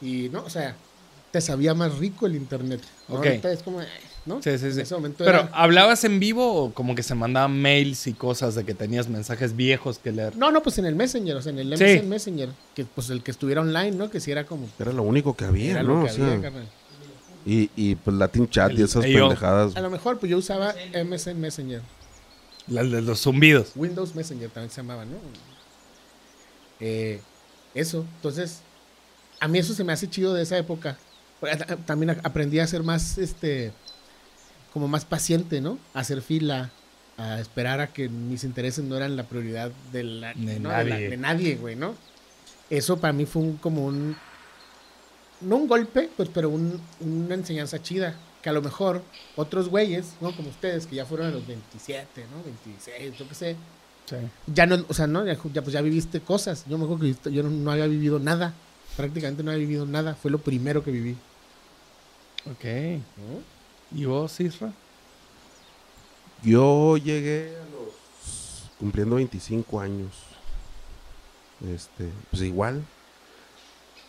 Y 0.00 0.28
no, 0.30 0.42
o 0.44 0.50
sea, 0.50 0.74
te 1.30 1.40
sabía 1.40 1.74
más 1.74 1.96
rico 1.98 2.26
el 2.26 2.34
internet. 2.36 2.80
Ok. 3.08 3.18
Ahorita 3.26 3.52
es 3.52 3.62
como, 3.62 3.82
eh, 3.82 3.86
¿no? 4.26 4.42
Sí, 4.42 4.58
sí, 4.58 4.66
En 4.66 4.74
sí. 4.74 4.80
ese 4.80 4.94
momento 4.94 5.24
Pero, 5.24 5.40
era- 5.40 5.50
¿hablabas 5.52 6.02
en 6.04 6.18
vivo 6.20 6.54
o 6.54 6.72
como 6.74 6.94
que 6.94 7.02
se 7.02 7.14
mandaban 7.14 7.56
mails 7.60 8.06
y 8.06 8.12
cosas 8.14 8.54
de 8.56 8.64
que 8.64 8.74
tenías 8.74 9.08
mensajes 9.08 9.54
viejos 9.54 9.98
que 9.98 10.10
leer? 10.12 10.36
No, 10.36 10.50
no, 10.50 10.62
pues 10.62 10.78
en 10.78 10.86
el 10.86 10.94
Messenger, 10.96 11.36
o 11.36 11.42
sea, 11.42 11.52
en 11.52 11.58
el 11.60 11.76
Sí. 11.78 11.84
MSN 11.84 12.08
Messenger, 12.08 12.48
que 12.74 12.84
pues 12.84 13.10
el 13.10 13.22
que 13.22 13.30
estuviera 13.30 13.60
online, 13.60 13.92
¿no? 13.92 14.10
Que 14.10 14.20
si 14.20 14.30
era 14.32 14.44
como... 14.44 14.68
Era 14.78 14.92
lo 14.92 15.02
único 15.04 15.36
que 15.36 15.44
había, 15.44 15.70
era 15.72 15.82
¿no? 15.82 16.00
lo 16.00 16.04
que 16.06 16.10
O 16.10 16.14
sea, 16.14 16.26
había, 16.26 16.42
carnal. 16.42 16.68
Y, 17.46 17.70
y 17.76 17.94
pues 17.94 18.16
Latin 18.16 18.48
Chat 18.48 18.70
El- 18.72 18.80
y 18.80 18.82
esas 18.82 19.04
pendejadas. 19.04 19.76
A 19.76 19.80
lo 19.80 19.90
mejor, 19.90 20.18
pues 20.18 20.30
yo 20.30 20.38
usaba 20.38 20.74
MSN 20.94 21.40
Messenger. 21.40 21.82
La 22.66 22.82
de 22.84 23.00
los 23.02 23.20
zumbidos. 23.22 23.72
Windows 23.74 24.14
Messenger 24.14 24.50
también 24.50 24.70
se 24.70 24.76
llamaba, 24.82 25.04
¿no? 25.04 25.16
Eh, 26.80 27.20
eso, 27.74 28.04
entonces, 28.16 28.60
a 29.40 29.48
mí 29.48 29.58
eso 29.58 29.74
se 29.74 29.84
me 29.84 29.92
hace 29.92 30.08
chido 30.08 30.34
de 30.34 30.42
esa 30.42 30.58
época. 30.58 30.98
Porque 31.40 31.56
ta- 31.56 31.76
También 31.76 32.10
a- 32.10 32.20
aprendí 32.24 32.58
a 32.58 32.66
ser 32.66 32.82
más, 32.82 33.18
este, 33.18 33.72
como 34.72 34.88
más 34.88 35.04
paciente, 35.04 35.60
¿no? 35.60 35.78
A 35.94 36.00
hacer 36.00 36.20
fila, 36.22 36.70
a 37.16 37.40
esperar 37.40 37.80
a 37.80 37.88
que 37.88 38.08
mis 38.08 38.44
intereses 38.44 38.84
no 38.84 38.96
eran 38.96 39.16
la 39.16 39.24
prioridad 39.24 39.70
de, 39.92 40.04
la, 40.04 40.34
De 40.34 40.60
¿no? 40.60 40.68
de, 40.70 40.74
la- 40.76 40.84
nadie. 40.84 41.08
de 41.10 41.16
nadie, 41.16 41.56
güey, 41.56 41.76
¿no? 41.76 41.94
Eso 42.70 42.98
para 42.98 43.12
mí 43.12 43.24
fue 43.24 43.42
un, 43.42 43.56
como 43.56 43.86
un, 43.86 44.16
no 45.40 45.56
un 45.56 45.68
golpe, 45.68 46.10
pues, 46.16 46.28
pero 46.32 46.48
un- 46.50 46.80
una 47.00 47.34
enseñanza 47.34 47.82
chida. 47.82 48.14
Que 48.42 48.50
a 48.50 48.52
lo 48.52 48.62
mejor 48.62 49.02
otros 49.34 49.68
güeyes, 49.68 50.12
¿no? 50.20 50.34
Como 50.34 50.50
ustedes, 50.50 50.86
que 50.86 50.94
ya 50.96 51.04
fueron 51.04 51.26
a 51.26 51.30
los 51.30 51.44
27, 51.46 52.24
¿no? 52.30 52.42
26, 52.44 53.18
yo 53.18 53.28
qué 53.28 53.34
sé. 53.34 53.56
Ya 54.46 54.64
no, 54.64 54.84
o 54.88 54.94
sea, 54.94 55.06
¿no? 55.08 55.26
Ya, 55.26 55.36
ya, 55.52 55.60
pues 55.62 55.72
ya 55.72 55.80
viviste 55.82 56.20
cosas. 56.20 56.64
Yo 56.68 56.78
me 56.78 56.84
acuerdo 56.84 57.02
que 57.04 57.14
yo- 57.24 57.30
yo 57.30 57.42
no, 57.42 57.50
no 57.50 57.70
había 57.72 57.86
vivido 57.88 58.18
nada. 58.20 58.54
Prácticamente 58.96 59.42
no 59.42 59.50
había 59.50 59.60
vivido 59.66 59.86
nada. 59.86 60.14
Fue 60.14 60.30
lo 60.30 60.38
primero 60.38 60.82
que 60.84 60.92
viví. 60.92 61.16
Ok. 62.50 62.64
¿Y 63.94 64.04
vos, 64.04 64.38
Isra? 64.40 64.72
Yo 66.42 66.96
llegué 66.96 67.54
a 67.56 67.64
los 67.72 68.70
cumpliendo 68.78 69.16
25 69.16 69.80
años. 69.80 70.12
Este, 71.68 72.08
pues 72.30 72.42
igual. 72.42 72.84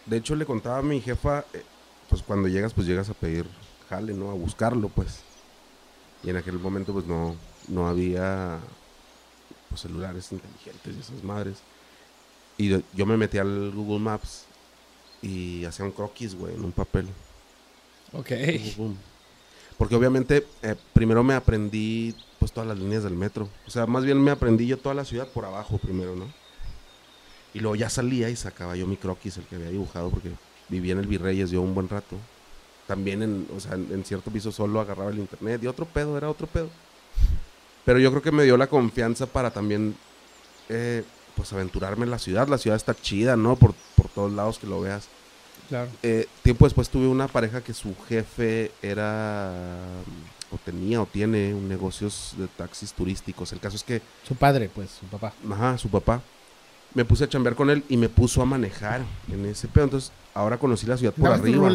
De 0.10 0.18
hecho 0.18 0.36
le 0.36 0.46
contaba 0.46 0.80
a 0.80 0.82
mi 0.82 1.02
jefa, 1.02 1.46
eh, 1.54 1.64
pues 2.10 2.22
cuando 2.24 2.48
llegas, 2.48 2.74
pues 2.74 2.88
llegas 2.88 3.10
a 3.10 3.14
pedir 3.14 3.46
jale, 3.90 4.14
¿no? 4.14 4.32
A 4.32 4.34
buscarlo, 4.34 4.90
pues. 4.90 5.20
Y 6.24 6.30
en 6.30 6.38
aquel 6.38 6.60
momento, 6.60 6.94
pues 6.94 7.06
no, 7.06 7.36
no 7.68 7.88
había 7.88 8.60
pues, 9.70 9.82
celulares 9.82 10.32
inteligentes 10.32 10.96
y 10.96 11.00
esas 11.00 11.24
madres. 11.24 11.58
Y 12.58 12.70
yo- 12.70 12.82
yo 12.96 13.06
me 13.06 13.18
metí 13.18 13.38
al 13.38 13.72
Google 13.72 14.00
Maps 14.00 14.46
y 15.22 15.64
hacía 15.66 15.86
un 15.86 15.92
croquis, 15.92 16.36
güey, 16.36 16.56
en 16.56 16.64
un 16.66 16.72
papel. 16.72 17.08
Ok. 18.12 18.32
Porque 19.78 19.96
obviamente 19.96 20.46
eh, 20.62 20.76
primero 20.94 21.24
me 21.24 21.36
aprendí 21.36 22.14
pues 22.38 22.52
todas 22.52 22.68
las 22.68 22.78
líneas 22.78 23.04
del 23.04 23.14
metro. 23.16 23.48
O 23.66 23.70
sea, 23.70 23.86
más 23.86 24.04
bien 24.04 24.22
me 24.22 24.32
aprendí 24.32 24.66
yo 24.68 24.78
toda 24.78 24.96
la 24.96 25.06
ciudad 25.06 25.28
por 25.28 25.46
abajo 25.46 25.78
primero, 25.78 26.16
¿no? 26.16 26.26
Y 27.54 27.60
luego 27.60 27.76
ya 27.76 27.90
salía 27.90 28.30
y 28.30 28.36
sacaba 28.36 28.76
yo 28.76 28.86
mi 28.86 28.98
croquis, 28.98 29.38
el 29.38 29.46
que 29.46 29.56
había 29.56 29.70
dibujado, 29.70 30.10
porque 30.10 30.32
vivía 30.70 30.94
en 30.94 31.00
el 31.00 31.08
Virreyes 31.08 31.50
yo 31.50 31.62
un 31.62 31.74
buen 31.74 31.90
rato. 31.90 32.16
También 32.88 33.22
en, 33.22 33.48
o 33.56 33.60
sea, 33.60 33.74
en, 33.74 34.04
cierto 34.04 34.32
piso 34.32 34.52
solo 34.52 34.80
agarraba 34.80 35.12
el 35.12 35.20
internet 35.20 35.62
y 35.64 35.68
otro 35.68 35.86
pedo, 35.86 36.18
era 36.18 36.30
otro 36.30 36.48
pedo. 36.48 36.70
Pero 37.86 38.00
yo 38.00 38.10
creo 38.12 38.22
que 38.22 38.32
me 38.32 38.44
dio 38.44 38.58
la 38.58 38.68
confianza 38.68 39.26
para 39.26 39.52
también 39.52 39.96
eh, 40.70 41.04
pues 41.36 41.52
aventurarme 41.54 42.06
en 42.06 42.12
la 42.12 42.20
ciudad. 42.20 42.48
La 42.48 42.58
ciudad 42.58 42.78
está 42.78 42.96
chida, 42.96 43.36
¿no? 43.36 43.56
Por, 43.56 43.74
por 43.96 44.10
todos 44.10 44.32
lados 44.32 44.60
que 44.60 44.68
lo 44.68 44.82
veas. 44.82 45.08
Claro. 45.70 45.90
Eh, 46.02 46.28
tiempo 46.42 46.66
después 46.66 46.90
tuve 46.90 47.08
una 47.08 47.28
pareja 47.28 47.62
que 47.62 47.74
su 47.74 47.96
jefe 48.08 48.72
era 48.82 49.84
o 50.52 50.58
tenía 50.58 51.02
o 51.02 51.06
tiene 51.06 51.54
un 51.54 51.70
negocios 51.70 52.34
de 52.38 52.48
taxis 52.48 52.94
turísticos. 52.94 53.52
El 53.54 53.60
caso 53.60 53.76
es 53.76 53.84
que, 53.84 54.02
Su 54.28 54.36
padre, 54.36 54.70
pues, 54.74 54.90
su 55.00 55.06
papá. 55.06 55.34
ajá, 55.52 55.78
su 55.78 55.90
papá, 55.90 56.22
me 56.94 57.06
puse 57.06 57.24
a 57.24 57.30
chambear 57.30 57.56
con 57.56 57.70
él 57.70 57.84
y 57.90 57.98
me 57.98 58.10
puso 58.10 58.42
a 58.42 58.46
manejar 58.46 59.02
en 59.32 59.46
ese 59.46 59.68
pedo. 59.68 59.86
Entonces, 59.86 60.12
ahora 60.34 60.58
conocí 60.58 60.86
la 60.88 60.98
ciudad 60.98 61.14
por 61.14 61.26
¿Estabas 61.26 61.40
arriba. 61.42 61.68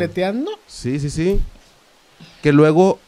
Sí, 0.66 0.98
sí, 0.98 1.10
sí. 1.10 1.40
Que 2.42 2.52
luego, 2.52 2.98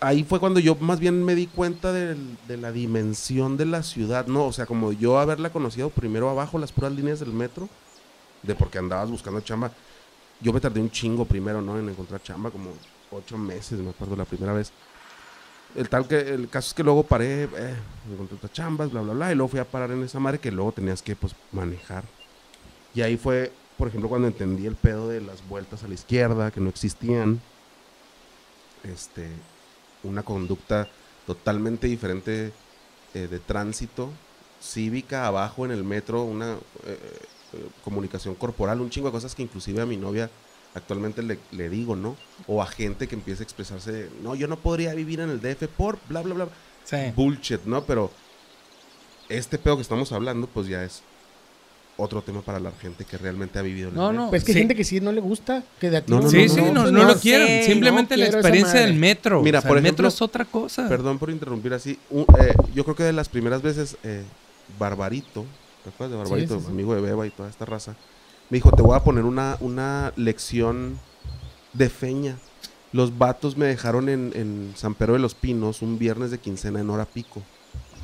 ahí 0.00 0.24
fue 0.24 0.40
cuando 0.40 0.60
yo 0.60 0.76
más 0.76 1.00
bien 1.00 1.24
me 1.24 1.34
di 1.34 1.46
cuenta 1.46 1.92
del- 1.92 2.36
de, 2.46 2.56
la 2.56 2.72
dimensión 2.72 3.56
de 3.56 3.66
la 3.66 3.82
ciudad, 3.82 4.26
¿no? 4.26 4.44
O 4.46 4.52
sea, 4.52 4.66
como 4.66 4.92
yo 4.92 5.18
haberla 5.18 5.50
conocido 5.50 5.90
primero 5.90 6.28
abajo, 6.30 6.58
las 6.58 6.72
puras 6.72 6.92
líneas 6.92 7.20
del 7.20 7.32
metro, 7.32 7.68
de 8.42 8.54
porque 8.54 8.78
andabas 8.78 9.10
buscando 9.10 9.40
chamba. 9.40 9.72
Yo 10.40 10.52
me 10.52 10.60
tardé 10.60 10.80
un 10.80 10.90
chingo 10.90 11.24
primero, 11.24 11.62
¿no? 11.62 11.78
En 11.78 11.88
encontrar 11.88 12.22
chamba, 12.22 12.50
como 12.50 12.70
ocho 13.10 13.38
meses, 13.38 13.78
me 13.78 13.90
acuerdo, 13.90 14.16
la 14.16 14.24
primera 14.26 14.52
vez. 14.52 14.70
El 15.76 15.88
tal 15.88 16.08
que, 16.08 16.18
el 16.18 16.48
caso 16.48 16.68
es 16.68 16.74
que 16.74 16.82
luego 16.82 17.02
paré, 17.02 17.44
eh, 17.44 17.74
encontré 18.10 18.36
otras 18.36 18.52
chambas, 18.52 18.90
bla, 18.90 19.02
bla, 19.02 19.12
bla, 19.12 19.32
y 19.32 19.34
luego 19.34 19.48
fui 19.48 19.60
a 19.60 19.64
parar 19.64 19.90
en 19.90 20.02
esa 20.02 20.18
madre 20.18 20.38
que 20.38 20.50
luego 20.50 20.72
tenías 20.72 21.02
que, 21.02 21.14
pues, 21.14 21.34
manejar. 21.52 22.04
Y 22.94 23.02
ahí 23.02 23.16
fue, 23.16 23.52
por 23.76 23.88
ejemplo, 23.88 24.08
cuando 24.08 24.26
entendí 24.26 24.66
el 24.66 24.74
pedo 24.74 25.08
de 25.08 25.20
las 25.20 25.46
vueltas 25.46 25.84
a 25.84 25.88
la 25.88 25.94
izquierda, 25.94 26.50
que 26.50 26.60
no 26.60 26.70
existían. 26.70 27.40
Este, 28.84 29.28
una 30.02 30.22
conducta 30.22 30.88
totalmente 31.26 31.86
diferente 31.86 32.52
eh, 33.14 33.26
de 33.28 33.38
tránsito, 33.38 34.10
cívica, 34.60 35.26
abajo 35.26 35.64
en 35.64 35.72
el 35.72 35.84
metro, 35.84 36.22
una 36.22 36.54
eh, 36.54 36.58
eh, 37.52 37.68
comunicación 37.84 38.34
corporal, 38.34 38.80
un 38.80 38.90
chingo 38.90 39.08
de 39.08 39.12
cosas 39.12 39.34
que 39.34 39.42
inclusive 39.42 39.82
a 39.82 39.86
mi 39.86 39.96
novia 39.96 40.30
actualmente 40.74 41.22
le, 41.22 41.38
le 41.52 41.68
digo, 41.68 41.96
¿no? 41.96 42.16
O 42.46 42.62
a 42.62 42.66
gente 42.66 43.08
que 43.08 43.14
empieza 43.14 43.42
a 43.42 43.44
expresarse, 43.44 44.08
no, 44.22 44.34
yo 44.34 44.46
no 44.48 44.56
podría 44.58 44.94
vivir 44.94 45.20
en 45.20 45.30
el 45.30 45.40
DF 45.40 45.68
por 45.68 45.98
bla, 46.08 46.22
bla, 46.22 46.34
bla. 46.34 46.48
Sí. 46.84 46.96
Bullshit, 47.16 47.64
¿no? 47.64 47.84
Pero 47.84 48.10
este 49.28 49.58
pedo 49.58 49.76
que 49.76 49.82
estamos 49.82 50.12
hablando, 50.12 50.46
pues 50.46 50.68
ya 50.68 50.84
es 50.84 51.02
otro 51.98 52.20
tema 52.20 52.42
para 52.42 52.60
la 52.60 52.70
gente 52.72 53.04
que 53.06 53.16
realmente 53.16 53.58
ha 53.58 53.62
vivido 53.62 53.88
en 53.88 53.94
el 53.94 54.00
No, 54.00 54.08
metro. 54.10 54.24
no. 54.24 54.30
Pues 54.30 54.44
que 54.44 54.52
Sí. 54.52 54.58
hay 54.58 54.62
gente 54.62 54.74
que 54.76 54.84
sí 54.84 55.00
no 55.00 55.12
le 55.12 55.20
gusta, 55.22 55.62
que 55.80 55.88
de 55.90 55.96
aquí 55.96 56.12
No, 56.12 56.20
no, 56.20 56.28
Sí, 56.30 56.46
no, 56.46 56.54
sí, 56.54 56.60
no, 56.60 56.82
pues 56.82 56.92
no, 56.92 57.04
lo 57.04 57.14
sé, 57.14 57.20
quieren. 57.20 57.64
Simplemente 57.64 58.16
no 58.16 58.22
la 58.22 58.28
experiencia 58.28 58.80
del 58.82 58.94
metro. 58.94 59.42
Mira, 59.42 59.60
O 59.60 59.62
sea, 59.62 59.68
por 59.68 59.78
el 59.78 59.82
metro 59.82 60.06
ejemplo- 60.06 60.08
es 60.08 60.22
otra 60.22 60.44
cosa. 60.44 60.88
Perdón 60.88 61.18
por 61.18 61.30
interrumpir 61.30 61.72
así. 61.72 61.98
Un- 62.10 62.26
eh, 62.38 62.54
yo 62.74 62.84
creo 62.84 62.94
que 62.96 63.02
de 63.04 63.14
las 63.14 63.28
primeras 63.30 63.62
veces, 63.62 63.96
eh, 64.04 64.22
Barbarito, 64.78 65.46
¿te 65.84 65.88
acuerdas 65.90 66.10
de 66.12 66.16
Barbarito? 66.18 66.58
sí, 66.58 66.66
sí. 66.66 66.70
Amigo 66.70 66.94
de 66.94 67.00
Beba 67.00 67.26
y 67.26 67.30
toda 67.30 67.48
esta 67.48 67.64
raza. 67.64 67.96
Me 68.50 68.56
dijo, 68.58 68.70
te 68.72 68.82
voy 68.82 68.96
a 68.96 69.02
poner 69.02 69.24
una, 69.24 69.56
una 69.60 70.12
lección 70.16 70.98
de 71.72 71.88
feña. 71.88 72.36
Los 72.92 73.18
vatos 73.18 73.56
me 73.56 73.66
dejaron 73.66 74.08
en, 74.08 74.32
en 74.34 74.72
San 74.76 74.94
Pedro 74.94 75.14
de 75.14 75.18
los 75.18 75.34
Pinos 75.34 75.82
un 75.82 75.98
viernes 75.98 76.30
de 76.30 76.38
quincena 76.38 76.80
en 76.80 76.88
hora 76.90 77.04
pico. 77.04 77.42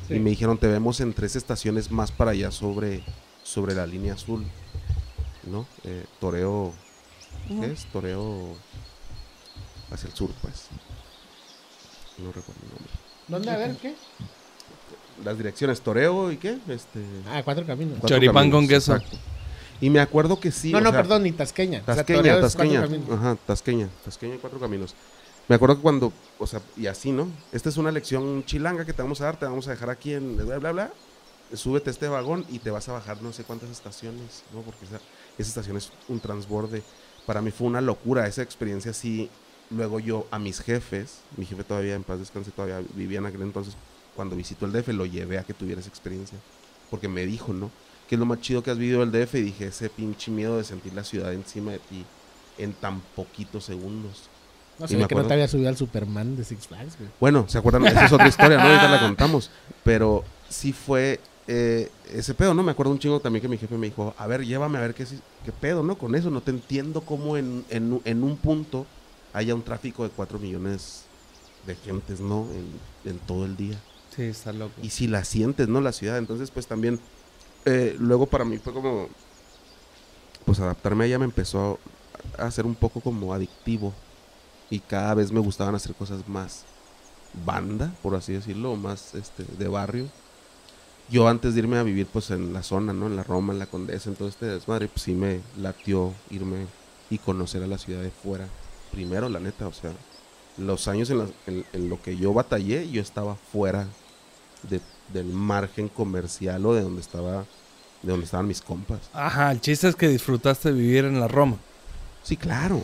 Sí. 0.07 0.15
Y 0.15 0.19
me 0.19 0.29
dijeron, 0.31 0.57
te 0.57 0.67
vemos 0.67 0.99
en 0.99 1.13
tres 1.13 1.35
estaciones 1.37 1.89
más 1.91 2.11
para 2.11 2.31
allá 2.31 2.51
sobre, 2.51 3.03
sobre 3.43 3.73
la 3.73 3.85
línea 3.87 4.13
azul. 4.13 4.45
¿No? 5.49 5.65
Eh, 5.85 6.05
toreo. 6.19 6.73
¿Qué 7.47 7.71
es? 7.71 7.85
Toreo 7.91 8.55
hacia 9.91 10.07
el 10.07 10.13
sur, 10.13 10.29
pues. 10.41 10.67
No 12.17 12.27
recuerdo 12.31 12.61
el 12.63 12.69
nombre. 12.69 12.93
¿Dónde? 13.27 13.49
A 13.51 13.57
ver, 13.57 13.77
¿qué? 13.77 13.95
Las 15.23 15.37
direcciones 15.37 15.81
Toreo 15.81 16.31
y 16.31 16.37
qué? 16.37 16.57
Este, 16.67 16.99
Ah, 17.29 17.41
cuatro 17.43 17.65
caminos. 17.65 17.97
cuatro 17.99 18.15
Choripán 18.17 18.49
con 18.51 18.67
queso. 18.67 18.95
exacto. 18.95 19.17
Y 19.83 19.89
me 19.89 19.99
acuerdo 19.99 20.39
que 20.39 20.49
sí. 20.49 20.71
no, 20.71 20.77
o 20.77 20.81
no, 20.81 20.91
sea, 20.91 21.01
perdón, 21.01 21.23
ni 21.23 21.33
Tasqueña. 21.33 21.81
O 21.81 21.85
sea, 21.93 21.95
Tasqueña, 22.05 22.39
Tasqueña. 22.39 22.87
Ajá, 23.11 23.37
Tasqueña. 23.45 23.89
Tasqueña 24.05 24.35
y 24.35 24.37
cuatro 24.37 24.57
caminos. 24.57 24.95
Me 25.49 25.55
acuerdo 25.55 25.75
que 25.75 25.81
cuando, 25.81 26.13
o 26.39 26.47
sea, 26.47 26.61
y 26.77 26.87
así, 26.87 27.11
¿no? 27.11 27.27
Esta 27.51 27.67
es 27.67 27.75
una 27.75 27.91
lección 27.91 28.45
chilanga 28.45 28.85
que 28.85 28.93
te 28.93 29.01
vamos 29.01 29.19
a 29.19 29.25
dar, 29.25 29.37
te 29.37 29.43
vamos 29.43 29.67
a 29.67 29.71
dejar 29.71 29.89
aquí 29.89 30.13
en 30.13 30.37
bla, 30.37 30.57
bla, 30.57 30.71
bla. 30.71 30.93
Súbete 31.53 31.89
a 31.89 31.91
este 31.91 32.07
vagón 32.07 32.45
y 32.49 32.59
te 32.59 32.71
vas 32.71 32.87
a 32.87 32.93
bajar 32.93 33.21
no 33.21 33.33
sé 33.33 33.43
cuántas 33.43 33.71
estaciones, 33.71 34.43
¿no? 34.53 34.61
Porque 34.61 34.85
esa, 34.85 35.01
esa 35.37 35.49
estación 35.49 35.75
es 35.75 35.91
un 36.07 36.21
transborde. 36.21 36.81
Para 37.25 37.41
mí 37.41 37.51
fue 37.51 37.67
una 37.67 37.81
locura 37.81 38.25
esa 38.25 38.41
experiencia 38.41 38.91
así. 38.91 39.29
Luego 39.69 39.99
yo 39.99 40.27
a 40.31 40.39
mis 40.39 40.61
jefes, 40.61 41.17
mi 41.35 41.45
jefe 41.45 41.65
todavía 41.65 41.95
en 41.95 42.03
paz 42.03 42.19
descanse, 42.19 42.51
todavía 42.51 42.81
vivía 42.95 43.19
en 43.19 43.25
aquel 43.25 43.41
entonces, 43.41 43.75
cuando 44.15 44.37
visitó 44.37 44.65
el 44.65 44.71
DF 44.71 44.87
lo 44.93 45.05
llevé 45.05 45.39
a 45.39 45.43
que 45.43 45.53
tuviera 45.53 45.81
esa 45.81 45.89
experiencia. 45.89 46.37
Porque 46.89 47.09
me 47.09 47.25
dijo, 47.25 47.51
¿no? 47.51 47.69
Que 48.13 48.15
es 48.15 48.19
lo 48.19 48.27
más 48.27 48.41
chido 48.41 48.61
que 48.61 48.69
has 48.69 48.77
vivido 48.77 49.01
el 49.01 49.11
DF? 49.11 49.33
Y 49.39 49.41
dije, 49.41 49.65
ese 49.65 49.89
pinche 49.89 50.29
miedo 50.29 50.57
de 50.57 50.63
sentir 50.63 50.93
la 50.93 51.03
ciudad 51.03 51.33
encima 51.33 51.71
de 51.71 51.79
ti 51.79 52.05
en 52.59 52.73
tan 52.73 53.01
poquitos 53.15 53.63
segundos. 53.65 54.29
No 54.77 54.87
sé 54.87 54.93
que 55.07 55.15
no 55.15 55.25
te 55.25 55.33
había 55.33 55.47
subido 55.47 55.67
al 55.69 55.77
Superman 55.77 56.35
de 56.35 56.43
Six 56.43 56.67
Flags, 56.67 56.95
güey. 56.99 57.09
Bueno, 57.19 57.45
¿se 57.49 57.57
acuerdan? 57.57 57.87
Esa 57.87 58.05
es 58.05 58.11
otra 58.11 58.27
historia, 58.27 58.57
¿no? 58.57 58.65
Ahorita 58.65 58.87
la 58.87 58.99
contamos. 59.07 59.49
Pero 59.83 60.23
sí 60.47 60.73
fue 60.73 61.19
eh, 61.47 61.89
ese 62.13 62.35
pedo, 62.35 62.53
¿no? 62.53 62.61
Me 62.61 62.69
acuerdo 62.69 62.91
un 62.91 62.99
chingo 62.99 63.19
también 63.19 63.41
que 63.41 63.47
mi 63.47 63.57
jefe 63.57 63.75
me 63.79 63.87
dijo, 63.87 64.13
a 64.15 64.27
ver, 64.27 64.45
llévame 64.45 64.77
a 64.77 64.81
ver 64.81 64.93
qué, 64.93 65.07
qué 65.43 65.51
pedo, 65.51 65.81
¿no? 65.81 65.97
Con 65.97 66.13
eso, 66.13 66.29
no 66.29 66.41
te 66.41 66.51
entiendo 66.51 67.01
cómo 67.01 67.35
en, 67.35 67.65
en, 67.71 67.93
un- 67.93 68.01
en 68.05 68.23
un 68.23 68.37
punto 68.37 68.85
haya 69.33 69.55
un 69.55 69.63
tráfico 69.63 70.03
de 70.03 70.11
4 70.11 70.37
millones 70.37 71.05
de 71.65 71.73
gentes, 71.77 72.19
¿no? 72.19 72.45
En, 73.05 73.11
en 73.11 73.17
todo 73.25 73.45
el 73.45 73.57
día. 73.57 73.75
Sí, 74.15 74.21
está 74.21 74.53
loco. 74.53 74.73
Y 74.83 74.91
si 74.91 75.07
la 75.07 75.23
sientes, 75.23 75.67
¿no? 75.67 75.81
La 75.81 75.91
ciudad. 75.93 76.19
Entonces, 76.19 76.51
pues 76.51 76.67
también, 76.67 76.99
eh, 77.65 77.95
luego 77.99 78.25
para 78.25 78.45
mí 78.45 78.57
fue 78.57 78.73
como, 78.73 79.07
pues 80.45 80.59
adaptarme 80.59 81.05
a 81.05 81.07
ella 81.07 81.19
me 81.19 81.25
empezó 81.25 81.79
a 82.37 82.45
hacer 82.45 82.65
un 82.65 82.75
poco 82.75 83.01
como 83.01 83.33
adictivo. 83.33 83.93
Y 84.69 84.79
cada 84.79 85.13
vez 85.13 85.31
me 85.31 85.39
gustaban 85.39 85.75
hacer 85.75 85.93
cosas 85.93 86.27
más 86.27 86.63
banda, 87.45 87.93
por 88.01 88.15
así 88.15 88.33
decirlo, 88.33 88.75
más 88.75 89.13
este, 89.15 89.43
de 89.43 89.67
barrio. 89.67 90.07
Yo 91.09 91.27
antes 91.27 91.53
de 91.53 91.59
irme 91.59 91.77
a 91.77 91.83
vivir 91.83 92.07
pues 92.07 92.31
en 92.31 92.53
la 92.53 92.63
zona, 92.63 92.93
¿no? 92.93 93.07
En 93.07 93.15
la 93.15 93.23
Roma, 93.23 93.53
en 93.53 93.59
la 93.59 93.65
Condesa, 93.67 94.09
en 94.09 94.15
todo 94.15 94.27
este 94.29 94.45
desmadre, 94.45 94.87
pues 94.87 95.03
sí 95.03 95.13
me 95.13 95.41
latió 95.57 96.13
irme 96.31 96.65
y 97.09 97.17
conocer 97.19 97.61
a 97.61 97.67
la 97.67 97.77
ciudad 97.77 98.01
de 98.01 98.09
fuera. 98.09 98.47
Primero, 98.91 99.29
la 99.29 99.39
neta, 99.39 99.67
o 99.67 99.73
sea, 99.73 99.91
los 100.57 100.87
años 100.87 101.09
en, 101.09 101.17
las- 101.19 101.31
en- 101.45 101.65
en 101.73 101.89
lo 101.89 102.01
que 102.01 102.15
yo 102.17 102.33
batallé, 102.33 102.89
yo 102.89 103.01
estaba 103.01 103.35
fuera 103.35 103.87
de- 104.63 104.81
del 105.07 105.27
margen 105.33 105.89
comercial 105.89 106.65
o 106.65 106.73
de 106.73 106.81
donde 106.81 107.01
estaba, 107.01 107.47
de 108.01 108.11
donde 108.11 108.25
estaban 108.25 108.47
mis 108.47 108.61
compas. 108.61 109.11
Ajá, 109.13 109.51
el 109.51 109.61
chiste 109.61 109.87
es 109.87 109.95
que 109.95 110.07
disfrutaste 110.07 110.71
de 110.73 110.79
vivir 110.79 111.05
en 111.05 111.19
la 111.19 111.27
Roma. 111.27 111.57
Sí, 112.21 112.37
claro, 112.37 112.81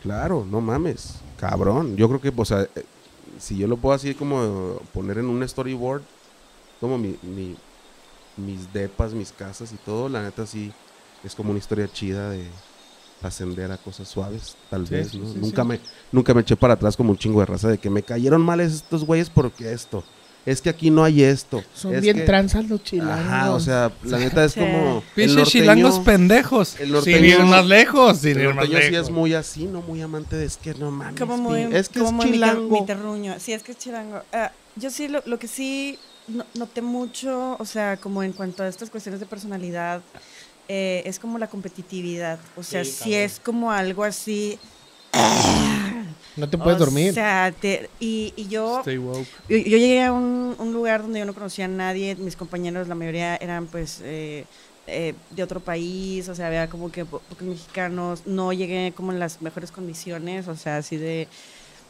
claro, 0.00 0.44
no 0.44 0.60
mames, 0.60 1.24
cabrón. 1.36 1.96
Yo 1.96 2.08
creo 2.08 2.20
que, 2.20 2.32
o 2.36 2.44
sea, 2.44 2.62
eh, 2.62 2.84
si 3.38 3.56
yo 3.56 3.66
lo 3.66 3.76
puedo 3.80 3.94
así 3.94 4.14
como 4.14 4.78
poner 4.92 5.18
en 5.18 5.26
un 5.26 5.46
storyboard, 5.46 6.02
como 6.80 6.98
mi, 6.98 7.18
mi- 7.22 7.56
mis 8.36 8.72
depas, 8.72 9.14
mis 9.14 9.32
casas 9.32 9.72
y 9.72 9.78
todo, 9.78 10.08
la 10.08 10.22
neta 10.22 10.46
sí 10.46 10.72
es 11.22 11.34
como 11.34 11.50
una 11.50 11.58
historia 11.58 11.90
chida 11.90 12.30
de 12.30 12.62
ascender 13.20 13.72
a 13.72 13.78
cosas 13.78 14.08
suaves, 14.08 14.58
tal 14.68 14.86
Sí, 14.88 14.94
vez, 14.94 15.14
¿no? 15.14 15.32
sí, 15.32 15.38
nunca 15.40 15.62
sí. 15.62 15.68
me 15.68 15.80
nunca 16.12 16.34
me 16.34 16.42
eché 16.42 16.56
para 16.56 16.74
atrás 16.74 16.96
como 16.96 17.10
un 17.10 17.18
chingo 17.18 17.40
de 17.40 17.46
raza 17.46 17.68
de 17.68 17.78
que 17.78 17.90
me 17.90 18.04
cayeron 18.04 18.42
mal 18.42 18.60
estos 18.60 19.04
güeyes 19.04 19.30
porque 19.30 19.72
esto. 19.72 20.04
Es 20.46 20.62
que 20.62 20.70
aquí 20.70 20.90
no 20.90 21.02
hay 21.02 21.24
esto. 21.24 21.62
Son 21.74 21.92
es 21.94 22.00
bien 22.02 22.18
que- 22.18 22.22
transas 22.22 22.66
los 22.68 22.82
chilangos. 22.84 23.18
Ajá, 23.26 23.50
o 23.52 23.58
sea, 23.60 23.90
la 24.04 24.18
neta 24.18 24.44
es 24.44 24.52
Sí. 24.52 24.60
como 24.60 25.02
Pinches 25.14 25.48
chilangos 25.48 25.96
norteño- 25.98 26.04
pendejos. 26.04 26.80
el 26.80 27.02
sin 27.02 27.24
ir 27.24 27.38
norteño- 27.40 27.46
más 27.46 27.66
lejos, 27.66 28.18
sin 28.18 28.30
el 28.30 28.40
ir 28.42 28.46
más 28.48 28.56
norteño 28.56 28.78
sí 28.80 28.90
lejos. 28.92 29.06
es 29.08 29.12
muy 29.12 29.34
así, 29.34 29.64
no 29.66 29.82
muy 29.82 30.00
amante 30.02 30.36
de 30.36 30.44
es 30.46 30.56
que 30.56 30.72
no 30.74 30.90
mames. 30.92 31.18
Como 31.20 31.36
muy, 31.36 31.62
es 31.62 31.88
que 31.88 31.98
como 31.98 32.10
es 32.10 32.14
muy 32.14 32.26
mi 32.26 32.32
chilango. 32.34 32.80
mi 32.80 32.86
terruño. 32.86 33.34
Sí, 33.40 33.52
es 33.52 33.62
que 33.64 33.72
es 33.72 33.78
chilango. 33.78 34.22
Ah, 34.32 34.52
yo 34.76 34.88
sí, 34.90 35.08
lo, 35.08 35.20
lo 35.26 35.38
que 35.38 35.48
sí 35.48 35.98
no- 36.28 36.46
noté 36.54 36.80
mucho, 36.80 37.56
o 37.58 37.64
sea, 37.64 37.96
como 37.96 38.22
en 38.22 38.32
cuanto 38.32 38.62
a 38.62 38.68
estas 38.68 38.88
cuestiones 38.88 39.18
de 39.18 39.26
personalidad, 39.26 40.00
eh, 40.68 41.02
es 41.06 41.18
como 41.18 41.38
la 41.38 41.48
competitividad. 41.48 42.38
O 42.56 42.62
sea, 42.62 42.84
sí, 42.84 43.14
es 43.14 43.40
como 43.40 43.72
algo 43.72 44.04
así. 44.04 44.58
No 46.36 46.48
te 46.48 46.58
puedes 46.58 46.76
o 46.76 46.84
dormir. 46.84 47.12
sea, 47.12 47.52
te- 47.60 47.88
y, 48.00 48.32
y 48.36 48.48
yo, 48.48 48.80
Stay 48.80 48.98
woke. 48.98 49.26
yo, 49.48 49.56
yo 49.56 49.78
llegué 49.78 50.02
a 50.04 50.12
un, 50.12 50.54
un 50.58 50.72
lugar 50.72 51.02
donde 51.02 51.18
yo 51.20 51.24
no 51.24 51.34
conocía 51.34 51.64
a 51.64 51.68
nadie, 51.68 52.14
mis 52.16 52.36
compañeros, 52.36 52.88
la 52.88 52.94
mayoría 52.94 53.36
eran 53.36 53.66
pues 53.66 54.00
eh, 54.04 54.44
eh, 54.86 55.14
de 55.30 55.42
otro 55.42 55.60
país, 55.60 56.28
o 56.28 56.34
sea, 56.34 56.48
había 56.48 56.68
como 56.68 56.90
que 56.92 57.04
po- 57.04 57.20
pocos 57.20 57.46
mexicanos, 57.46 58.22
no 58.26 58.52
llegué 58.52 58.92
como 58.94 59.12
en 59.12 59.18
las 59.18 59.40
mejores 59.42 59.70
condiciones, 59.72 60.46
o 60.48 60.56
sea, 60.56 60.76
así 60.78 60.96
de, 60.96 61.28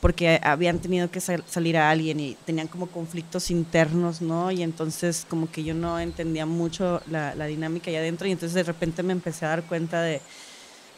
porque 0.01 0.39
habían 0.43 0.79
tenido 0.79 1.11
que 1.11 1.21
sal- 1.21 1.45
salir 1.47 1.77
a 1.77 1.91
alguien 1.91 2.21
y 2.21 2.37
tenían 2.45 2.69
como 2.69 2.87
conflictos 2.89 3.51
internos, 3.51 4.21
¿no? 4.23 4.51
Y 4.51 4.63
entonces 4.63 5.27
como 5.29 5.51
que 5.51 5.65
yo 5.65 5.75
no 5.75 5.99
entendía 5.99 6.47
mucho 6.47 7.01
la, 7.11 7.35
la 7.35 7.47
dinámica 7.47 7.91
allá 7.91 8.01
adentro 8.01 8.27
y 8.27 8.33
entonces 8.33 8.55
de 8.55 8.63
repente 8.63 9.03
me 9.03 9.13
empecé 9.13 9.47
a 9.47 9.51
dar 9.51 9.65
cuenta 9.65 10.03
de 10.03 10.21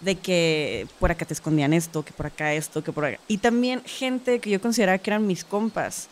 de 0.01 0.17
que 0.17 0.87
por 0.99 1.11
acá 1.11 1.25
te 1.25 1.35
escondían 1.35 1.73
esto, 1.73 2.05
que 2.05 2.13
por 2.13 2.27
acá 2.27 2.55
esto, 2.55 2.83
que 2.83 2.93
por 2.93 3.05
acá. 3.05 3.19
Y 3.29 3.39
también 3.39 3.83
gente 3.85 4.39
que 4.39 4.51
yo 4.51 4.61
consideraba 4.61 4.99
que 4.99 5.11
eran 5.11 5.27
mis 5.27 5.45
compas, 5.45 6.09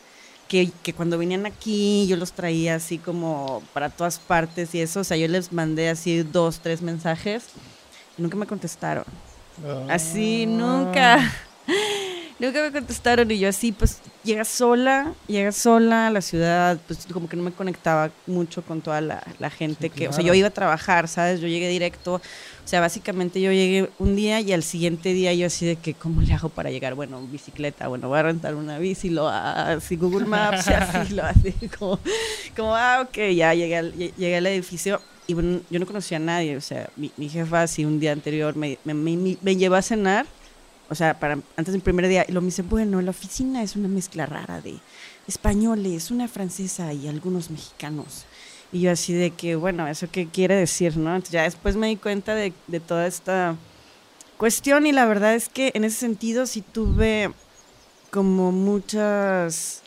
que, 0.48 0.70
que 0.82 0.92
cuando 0.92 1.18
venían 1.18 1.46
aquí 1.46 2.06
yo 2.06 2.16
los 2.16 2.32
traía 2.32 2.76
así 2.76 2.98
como 2.98 3.62
para 3.72 3.90
todas 3.90 4.18
partes 4.18 4.74
y 4.74 4.80
eso, 4.80 5.00
o 5.00 5.04
sea, 5.04 5.16
yo 5.16 5.28
les 5.28 5.52
mandé 5.52 5.88
así 5.88 6.22
dos, 6.22 6.60
tres 6.60 6.82
mensajes 6.82 7.44
y 8.16 8.22
nunca 8.22 8.36
me 8.36 8.46
contestaron. 8.46 9.04
Así, 9.88 10.46
nunca. 10.46 11.32
Nunca 12.38 12.62
me 12.62 12.70
contestaron 12.70 13.30
y 13.30 13.38
yo 13.38 13.48
así, 13.48 13.72
pues, 13.72 13.98
llega 14.22 14.44
sola, 14.44 15.14
llega 15.26 15.52
sola 15.52 16.08
a 16.08 16.10
la 16.10 16.20
ciudad, 16.20 16.78
pues 16.86 17.06
como 17.10 17.30
que 17.30 17.36
no 17.36 17.42
me 17.42 17.50
conectaba 17.50 18.10
mucho 18.26 18.60
con 18.62 18.82
toda 18.82 19.00
la, 19.00 19.22
la 19.38 19.48
gente 19.48 19.88
que, 19.88 20.08
o 20.08 20.12
sea, 20.12 20.22
yo 20.22 20.34
iba 20.34 20.48
a 20.48 20.50
trabajar, 20.50 21.08
¿sabes? 21.08 21.40
Yo 21.40 21.48
llegué 21.48 21.66
directo, 21.70 22.16
o 22.16 22.20
sea, 22.68 22.80
básicamente 22.80 23.40
yo 23.40 23.52
llegué 23.52 23.88
un 23.98 24.16
día 24.16 24.40
y 24.40 24.52
al 24.52 24.62
siguiente 24.62 25.14
día 25.14 25.32
yo 25.32 25.46
así 25.46 25.64
de 25.64 25.76
que, 25.76 25.94
¿cómo 25.94 26.20
le 26.20 26.34
hago 26.34 26.50
para 26.50 26.70
llegar? 26.70 26.94
Bueno, 26.94 27.22
bicicleta, 27.26 27.88
bueno, 27.88 28.08
voy 28.08 28.18
a 28.18 28.24
rentar 28.24 28.54
una 28.54 28.78
bici, 28.78 29.08
lo 29.08 29.28
así, 29.28 29.96
Google 29.96 30.26
Maps, 30.26 30.66
y 30.68 30.72
así, 30.74 31.14
lo 31.14 31.24
así, 31.24 31.52
como, 31.78 31.98
como, 32.54 32.76
ah, 32.76 33.06
ok, 33.08 33.16
ya 33.34 33.54
llegué 33.54 33.76
al, 33.78 33.94
lle- 33.94 34.12
llegué 34.18 34.36
al 34.36 34.46
edificio 34.46 35.00
y 35.26 35.32
bueno, 35.34 35.60
yo 35.70 35.80
no 35.80 35.86
conocía 35.86 36.18
a 36.18 36.20
nadie, 36.20 36.54
o 36.56 36.60
sea, 36.60 36.90
mi, 36.96 37.10
mi 37.16 37.28
jefa 37.30 37.62
así 37.62 37.84
un 37.86 37.98
día 37.98 38.12
anterior 38.12 38.54
me, 38.56 38.78
me, 38.84 38.92
me, 38.94 39.36
me 39.40 39.56
llevó 39.56 39.74
a 39.76 39.82
cenar, 39.82 40.26
o 40.88 40.94
sea, 40.94 41.18
para 41.18 41.38
antes 41.56 41.72
del 41.72 41.82
primer 41.82 42.06
día, 42.08 42.24
y 42.28 42.32
lo 42.32 42.40
me 42.40 42.46
dice, 42.46 42.62
bueno, 42.62 43.00
la 43.02 43.10
oficina 43.10 43.62
es 43.62 43.76
una 43.76 43.88
mezcla 43.88 44.26
rara 44.26 44.60
de 44.60 44.78
españoles, 45.26 46.10
una 46.10 46.28
francesa 46.28 46.92
y 46.92 47.08
algunos 47.08 47.50
mexicanos. 47.50 48.24
Y 48.72 48.80
yo 48.80 48.90
así 48.90 49.12
de 49.12 49.30
que, 49.30 49.56
bueno, 49.56 49.86
¿eso 49.88 50.08
qué 50.10 50.26
quiere 50.26 50.54
decir, 50.54 50.96
no? 50.96 51.10
Entonces 51.10 51.32
ya 51.32 51.42
después 51.42 51.76
me 51.76 51.88
di 51.88 51.96
cuenta 51.96 52.34
de, 52.34 52.52
toda 52.86 53.06
esta 53.06 53.56
cuestión 54.36 54.86
y 54.86 54.92
la 54.92 55.06
verdad 55.06 55.34
es 55.34 55.48
que 55.48 55.72
en 55.74 55.84
ese 55.84 55.96
sentido 55.96 56.46
sí 56.46 56.62
tuve 56.62 57.30
como 58.10 58.52
muchas 58.52 59.82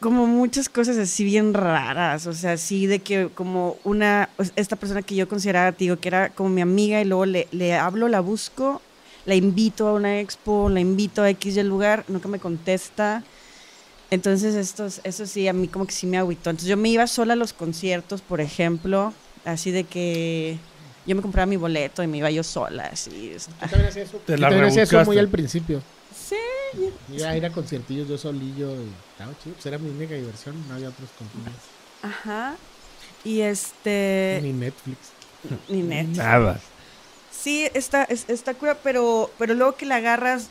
como 0.00 0.26
muchas 0.26 0.68
cosas 0.68 0.98
así 0.98 1.24
bien 1.24 1.54
raras, 1.54 2.26
o 2.26 2.34
sea, 2.34 2.52
así 2.52 2.86
de 2.86 2.98
que 2.98 3.30
como 3.34 3.78
una, 3.84 4.28
esta 4.54 4.76
persona 4.76 5.00
que 5.00 5.14
yo 5.14 5.26
consideraba, 5.28 5.72
digo, 5.72 5.96
que 5.96 6.08
era 6.08 6.28
como 6.28 6.50
mi 6.50 6.60
amiga 6.60 7.00
y 7.00 7.06
luego 7.06 7.24
le, 7.24 7.48
le 7.52 7.72
hablo, 7.72 8.08
la 8.08 8.20
busco, 8.20 8.82
la 9.26 9.34
invito 9.34 9.88
a 9.88 9.92
una 9.94 10.20
expo, 10.20 10.68
la 10.68 10.80
invito 10.80 11.22
a 11.22 11.30
X 11.30 11.56
y 11.56 11.60
el 11.60 11.68
lugar, 11.68 12.04
nunca 12.08 12.28
me 12.28 12.38
contesta. 12.38 13.22
Entonces, 14.10 14.54
esto, 14.54 14.86
eso 15.02 15.26
sí, 15.26 15.48
a 15.48 15.52
mí 15.52 15.66
como 15.68 15.86
que 15.86 15.92
sí 15.92 16.06
me 16.06 16.18
agüitó. 16.18 16.50
Entonces, 16.50 16.68
yo 16.68 16.76
me 16.76 16.88
iba 16.90 17.06
sola 17.06 17.32
a 17.32 17.36
los 17.36 17.52
conciertos, 17.52 18.20
por 18.20 18.40
ejemplo, 18.40 19.12
así 19.44 19.70
de 19.70 19.84
que 19.84 20.58
yo 21.06 21.16
me 21.16 21.22
compraba 21.22 21.46
mi 21.46 21.56
boleto 21.56 22.02
y 22.02 22.06
me 22.06 22.18
iba 22.18 22.30
yo 22.30 22.42
sola, 22.42 22.84
así. 22.92 23.32
Yo 23.32 23.66
también 23.68 23.86
hacía 23.88 24.02
eso, 24.04 24.18
Te 24.18 24.32
yo 24.32 24.38
la 24.38 24.48
también 24.48 24.68
hacía 24.68 24.82
eso 24.84 24.90
rebuscaste. 24.92 25.06
muy 25.10 25.18
al 25.18 25.28
principio. 25.28 25.82
Sí, 26.28 26.36
Iba 27.12 27.28
a 27.30 27.36
ir 27.36 27.44
a 27.46 27.50
conciertillos 27.50 28.08
yo 28.08 28.18
solillo 28.18 28.70
y 28.74 28.88
estaba 29.12 29.32
chido. 29.42 29.54
Pues 29.54 29.66
era 29.66 29.78
mi 29.78 29.90
única 29.90 30.14
diversión, 30.14 30.56
no 30.68 30.74
había 30.74 30.88
otros 30.90 31.08
compañeros. 31.18 31.60
ajá. 32.02 32.56
Y 33.24 33.40
este... 33.40 34.38
Ni 34.42 34.52
Netflix. 34.52 34.98
Ni 35.68 35.82
net. 35.82 36.06
Nada. 36.08 36.60
Sí, 37.44 37.68
está, 37.74 38.04
es- 38.04 38.24
está 38.28 38.54
cura, 38.54 38.78
pero, 38.82 39.30
pero 39.38 39.52
luego 39.52 39.76
que 39.76 39.84
la 39.84 39.96
agarras, 39.96 40.48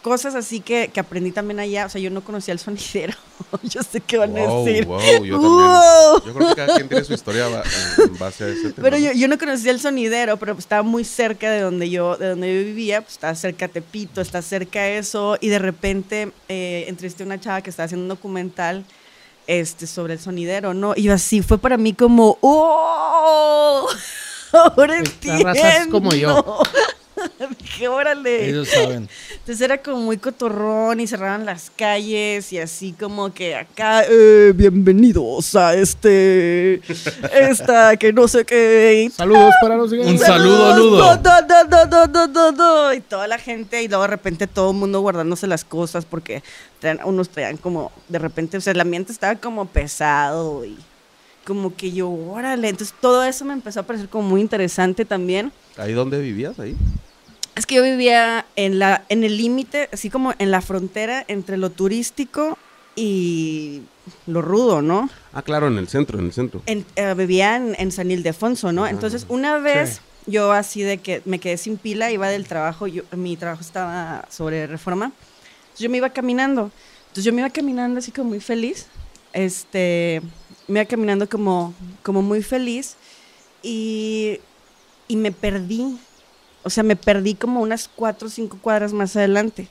cosas 0.00 0.34
así 0.34 0.60
que, 0.60 0.88
que 0.88 1.00
aprendí 1.00 1.32
también 1.32 1.60
allá, 1.60 1.84
o 1.84 1.88
sea, 1.90 2.00
yo 2.00 2.08
no 2.08 2.24
conocía 2.24 2.52
el 2.54 2.58
sonidero, 2.58 3.12
yo 3.62 3.82
sé 3.82 4.00
qué 4.00 4.16
van 4.16 4.34
a 4.34 4.40
decir. 4.40 4.86
wow, 4.86 4.98
yo 5.22 5.38
también. 5.38 5.68
Wow. 5.70 6.22
Yo 6.24 6.32
creo 6.34 6.48
que 6.48 6.54
cada 6.54 6.74
quien 6.76 6.88
tiene 6.88 7.04
su 7.04 7.12
historia 7.12 7.46
en 7.98 8.18
base 8.18 8.44
a 8.44 8.48
ese 8.48 8.62
tema. 8.72 8.88
Pero 8.88 8.96
yo, 8.96 9.12
yo 9.12 9.28
no 9.28 9.36
conocía 9.36 9.70
el 9.70 9.80
sonidero, 9.80 10.38
pero 10.38 10.54
pues 10.54 10.64
estaba 10.64 10.82
muy 10.82 11.04
cerca 11.04 11.50
de 11.50 11.60
donde 11.60 11.90
yo, 11.90 12.16
de 12.16 12.28
donde 12.30 12.48
yo 12.58 12.64
vivía, 12.64 13.02
pues 13.02 13.12
estaba 13.12 13.34
cerca 13.34 13.66
de 13.66 13.74
Tepito, 13.74 14.22
está 14.22 14.40
cerca 14.40 14.88
eso, 14.88 15.36
y 15.42 15.48
de 15.48 15.58
repente 15.58 16.32
eh, 16.48 16.86
entrevisté 16.88 17.22
a 17.22 17.26
una 17.26 17.38
chava 17.38 17.60
que 17.60 17.68
estaba 17.68 17.84
haciendo 17.84 18.04
un 18.04 18.08
documental 18.08 18.82
este, 19.46 19.86
sobre 19.86 20.14
el 20.14 20.20
sonidero, 20.20 20.72
¿no? 20.72 20.94
Y 20.96 21.02
yo 21.02 21.12
así, 21.12 21.42
fue 21.42 21.58
para 21.58 21.76
mí 21.76 21.92
como, 21.92 22.38
¡oh! 22.40 23.86
Ahora 24.52 24.98
entiendo. 24.98 25.44
raza 25.44 25.76
es 25.78 25.86
como 25.88 26.12
yo. 26.12 26.60
Dije, 27.60 27.88
órale. 27.88 28.48
Ellos 28.48 28.68
saben. 28.68 29.08
Entonces 29.32 29.60
era 29.60 29.78
como 29.78 29.96
muy 29.98 30.18
cotorrón 30.18 31.00
y 31.00 31.06
cerraban 31.08 31.44
las 31.44 31.70
calles 31.74 32.52
y 32.52 32.58
así 32.60 32.92
como 32.92 33.32
que 33.34 33.56
acá, 33.56 34.04
eh, 34.08 34.52
bienvenidos 34.54 35.56
a 35.56 35.74
este, 35.74 36.80
esta, 37.32 37.96
que 37.96 38.12
no 38.12 38.28
sé 38.28 38.44
qué. 38.44 39.10
Saludos 39.12 39.52
para 39.60 39.76
los 39.76 39.90
Un 39.90 39.98
siguientes. 39.98 40.26
saludo, 40.26 40.76
Ludo. 40.76 41.16
Do, 41.16 41.16
do, 41.16 41.30
do, 41.48 41.86
do, 41.86 42.06
do, 42.06 42.06
do, 42.06 42.28
do, 42.28 42.52
do. 42.52 42.94
Y 42.94 43.00
toda 43.00 43.26
la 43.26 43.38
gente, 43.38 43.82
y 43.82 43.88
luego 43.88 44.02
de 44.04 44.08
repente 44.08 44.46
todo 44.46 44.70
el 44.70 44.76
mundo 44.76 45.00
guardándose 45.00 45.48
las 45.48 45.64
cosas 45.64 46.04
porque 46.04 46.44
traían- 46.80 47.00
unos 47.04 47.30
traían 47.30 47.56
como, 47.56 47.90
de 48.08 48.20
repente, 48.20 48.58
o 48.58 48.60
sea, 48.60 48.72
el 48.72 48.80
ambiente 48.80 49.10
estaba 49.10 49.34
como 49.34 49.66
pesado 49.66 50.64
y 50.64 50.76
como 51.48 51.74
que 51.74 51.90
yo, 51.92 52.10
órale. 52.10 52.68
Entonces 52.68 52.94
todo 53.00 53.24
eso 53.24 53.46
me 53.46 53.54
empezó 53.54 53.80
a 53.80 53.82
parecer 53.84 54.10
como 54.10 54.28
muy 54.28 54.42
interesante 54.42 55.06
también. 55.06 55.50
¿Ahí 55.78 55.94
dónde 55.94 56.20
vivías? 56.20 56.58
¿Ahí? 56.60 56.76
Es 57.56 57.64
que 57.64 57.76
yo 57.76 57.82
vivía 57.82 58.44
en, 58.54 58.78
la, 58.78 59.04
en 59.08 59.24
el 59.24 59.38
límite, 59.38 59.88
así 59.90 60.10
como 60.10 60.34
en 60.38 60.50
la 60.50 60.60
frontera 60.60 61.24
entre 61.26 61.56
lo 61.56 61.70
turístico 61.70 62.58
y 62.94 63.80
lo 64.26 64.42
rudo, 64.42 64.82
¿no? 64.82 65.08
Ah, 65.32 65.40
claro, 65.40 65.68
en 65.68 65.78
el 65.78 65.88
centro, 65.88 66.18
en 66.18 66.26
el 66.26 66.32
centro. 66.34 66.60
En- 66.66 66.84
eh, 66.96 67.14
vivía 67.16 67.56
en, 67.56 67.74
en 67.78 67.90
San 67.92 68.10
Ildefonso, 68.10 68.70
¿no? 68.72 68.84
Ah. 68.84 68.90
Entonces, 68.90 69.24
una 69.30 69.56
vez 69.58 70.02
yo 70.26 70.52
así 70.52 70.82
de 70.82 70.98
que 70.98 71.22
me 71.24 71.38
quedé 71.38 71.56
sin 71.56 71.78
pila, 71.78 72.10
iba 72.12 72.28
del 72.28 72.46
trabajo, 72.46 72.86
yo, 72.86 73.02
mi 73.16 73.36
trabajo 73.38 73.62
estaba 73.62 74.26
sobre 74.30 74.66
reforma. 74.66 75.06
Entonces 75.06 75.80
yo 75.84 75.88
me 75.90 75.96
iba 75.96 76.10
caminando. 76.10 76.70
Entonces 77.08 77.24
yo 77.24 77.32
me 77.32 77.40
iba 77.40 77.48
caminando 77.50 77.98
así 77.98 78.12
como 78.12 78.28
muy 78.30 78.40
feliz. 78.40 78.86
Este, 79.32 80.20
me 80.68 80.80
iba 80.80 80.88
caminando 80.88 81.28
como, 81.28 81.74
como 82.02 82.22
muy 82.22 82.42
feliz 82.42 82.96
y, 83.62 84.40
y 85.08 85.16
me 85.16 85.32
perdí. 85.32 85.98
O 86.64 86.70
sea, 86.70 86.82
me 86.82 86.96
perdí 86.96 87.34
como 87.34 87.60
unas 87.60 87.88
cuatro 87.88 88.28
o 88.28 88.30
cinco 88.30 88.58
cuadras 88.60 88.92
más 88.92 89.16
adelante. 89.16 89.68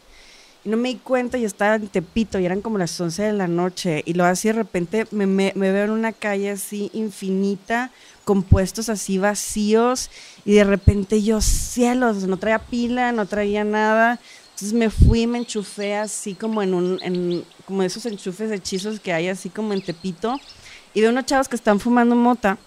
Y 0.65 0.69
no 0.69 0.77
me 0.77 0.89
di 0.89 0.95
cuenta 0.97 1.37
y 1.37 1.45
estaba 1.45 1.75
en 1.75 1.87
Tepito 1.87 2.39
y 2.39 2.45
eran 2.45 2.61
como 2.61 2.77
las 2.77 2.99
11 2.99 3.23
de 3.23 3.33
la 3.33 3.47
noche. 3.47 4.03
Y 4.05 4.13
luego 4.13 4.31
así 4.31 4.49
de 4.49 4.53
repente 4.53 5.07
me, 5.11 5.25
me- 5.27 5.53
me 5.55 5.71
veo 5.71 5.85
en 5.85 5.91
una 5.91 6.11
calle 6.13 6.49
así 6.51 6.89
infinita, 6.93 7.91
con 8.25 8.43
puestos 8.43 8.89
así 8.89 9.17
vacíos. 9.17 10.09
Y 10.45 10.53
de 10.55 10.63
repente 10.65 11.21
yo, 11.23 11.39
cielos, 11.41 12.23
no 12.27 12.37
traía 12.37 12.59
pila, 12.59 13.11
no 13.13 13.25
traía 13.27 13.63
nada. 13.63 14.19
Entonces 14.51 14.73
me 14.73 14.89
fui, 14.89 15.27
me 15.27 15.37
enchufé 15.39 15.95
así 15.95 16.33
como 16.35 16.61
en 16.63 16.73
un, 16.73 16.99
en, 17.03 17.45
como 17.65 17.83
esos 17.83 18.05
enchufes 18.05 18.51
hechizos 18.51 18.99
que 18.99 19.13
hay 19.13 19.27
así 19.29 19.49
como 19.49 19.73
en 19.73 19.81
Tepito. 19.81 20.41
Y 20.93 21.01
veo 21.01 21.11
unos 21.11 21.25
chavos 21.25 21.47
que 21.47 21.55
están 21.55 21.79
fumando 21.79 22.15
mota. 22.15 22.57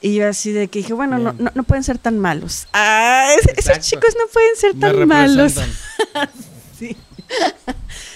Y 0.00 0.14
yo 0.16 0.28
así 0.28 0.50
de 0.50 0.66
que 0.68 0.80
dije, 0.80 0.92
bueno, 0.94 1.18
no, 1.18 1.32
no, 1.38 1.50
no 1.54 1.62
pueden 1.62 1.84
ser 1.84 1.96
tan 1.98 2.18
malos. 2.18 2.66
Ah, 2.72 3.28
es- 3.38 3.58
esos 3.66 3.78
chicos 3.80 4.14
no 4.18 4.26
pueden 4.32 4.56
ser 4.56 4.74
Me 4.74 4.80
tan 4.80 5.08
malos. 5.08 5.54
Sí. 6.78 6.96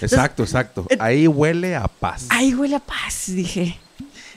Exacto, 0.01 0.43
exacto. 0.43 0.85
Ahí 0.99 1.27
huele 1.27 1.75
a 1.75 1.87
paz. 1.87 2.25
Ay, 2.29 2.53
huele 2.53 2.75
a 2.75 2.79
paz, 2.79 3.23
dije. 3.27 3.79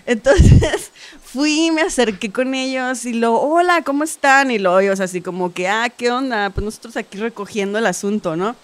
Entonces 0.07 0.91
fui, 1.25 1.71
me 1.73 1.83
acerqué 1.83 2.31
con 2.33 2.55
ellos 2.55 3.05
y 3.05 3.13
lo, 3.13 3.35
hola, 3.41 3.83
¿cómo 3.83 4.05
están? 4.05 4.51
Y 4.51 4.59
luego 4.59 4.79
ellos 4.81 5.01
así 5.01 5.21
como 5.21 5.53
que, 5.53 5.69
ah, 5.69 5.89
¿qué 5.95 6.11
onda? 6.11 6.51
Pues 6.51 6.65
nosotros 6.65 6.97
aquí 6.97 7.19
recogiendo 7.19 7.79
el 7.79 7.87
asunto, 7.87 8.37
¿no? 8.37 8.57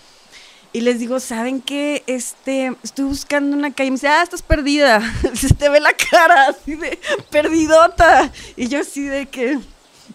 Y 0.76 0.82
les 0.82 0.98
digo, 0.98 1.20
¿saben 1.20 1.62
qué? 1.62 2.02
Este, 2.06 2.70
estoy 2.82 3.06
buscando 3.06 3.56
una 3.56 3.72
calle. 3.72 3.86
Y 3.86 3.90
me 3.92 3.94
dice, 3.94 4.08
ah, 4.08 4.22
estás 4.22 4.42
perdida. 4.42 5.00
Se 5.34 5.54
te 5.54 5.70
ve 5.70 5.80
la 5.80 5.94
cara 5.94 6.48
así 6.48 6.74
de 6.74 6.98
perdidota. 7.30 8.30
Y 8.56 8.68
yo 8.68 8.80
así 8.80 9.04
de 9.04 9.24
que, 9.24 9.58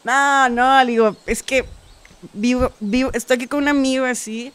no, 0.03 0.49
no, 0.49 0.83
le 0.83 0.91
digo, 0.91 1.15
es 1.25 1.41
que 1.41 1.65
vivo, 2.33 2.71
vivo, 2.79 3.09
estoy 3.11 3.37
aquí 3.37 3.47
con 3.47 3.63
un 3.63 3.69
amigo 3.69 4.05
así. 4.05 4.53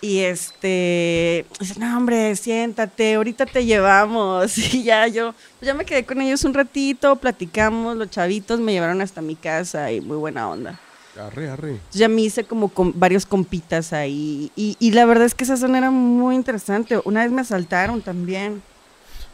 Y 0.00 0.18
este, 0.18 1.46
dice, 1.60 1.78
no, 1.78 1.96
hombre, 1.96 2.34
siéntate, 2.34 3.14
ahorita 3.14 3.46
te 3.46 3.64
llevamos. 3.64 4.58
Y 4.74 4.82
ya 4.82 5.06
yo, 5.06 5.32
pues 5.60 5.68
ya 5.68 5.74
me 5.74 5.84
quedé 5.84 6.04
con 6.04 6.20
ellos 6.22 6.42
un 6.42 6.54
ratito, 6.54 7.14
platicamos, 7.14 7.96
los 7.96 8.10
chavitos 8.10 8.58
me 8.58 8.72
llevaron 8.72 9.00
hasta 9.00 9.22
mi 9.22 9.36
casa 9.36 9.92
y 9.92 10.00
muy 10.00 10.16
buena 10.16 10.48
onda. 10.48 10.80
Arre, 11.18 11.48
arre. 11.50 11.80
Ya 11.92 12.08
me 12.08 12.20
hice 12.22 12.44
como 12.44 12.68
con 12.68 12.92
varios 12.98 13.24
compitas 13.26 13.92
ahí. 13.92 14.50
Y, 14.56 14.76
y 14.78 14.90
la 14.92 15.04
verdad 15.06 15.24
es 15.24 15.34
que 15.34 15.44
esa 15.44 15.56
zona 15.56 15.78
era 15.78 15.90
muy 15.90 16.34
interesante. 16.34 17.00
Una 17.04 17.22
vez 17.22 17.32
me 17.32 17.40
asaltaron 17.40 18.00
también. 18.02 18.62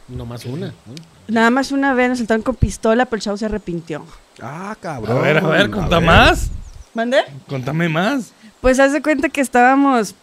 No 0.07 0.25
más 0.25 0.45
una. 0.45 0.67
¿no? 0.67 0.93
Nada 1.27 1.49
más 1.49 1.71
una 1.71 1.93
vez 1.93 2.07
me 2.09 2.13
asaltaron 2.13 2.41
con 2.43 2.55
pistola, 2.55 3.05
pero 3.05 3.17
el 3.17 3.21
chavo 3.21 3.37
se 3.37 3.45
arrepintió. 3.45 4.05
Ah, 4.41 4.71
A 4.71 4.75
cabrón. 4.75 5.21
ver, 5.21 5.37
a 5.37 5.47
ver, 5.47 5.69
conta 5.71 5.97
ver. 5.99 6.05
más. 6.07 6.49
¿Mande? 6.93 7.17
Contame 7.47 7.89
más. 7.89 8.31
Pues 8.61 8.79
haz 8.79 8.93
de 8.93 9.01
cuenta 9.01 9.29
que 9.29 9.41
estábamos. 9.41 10.15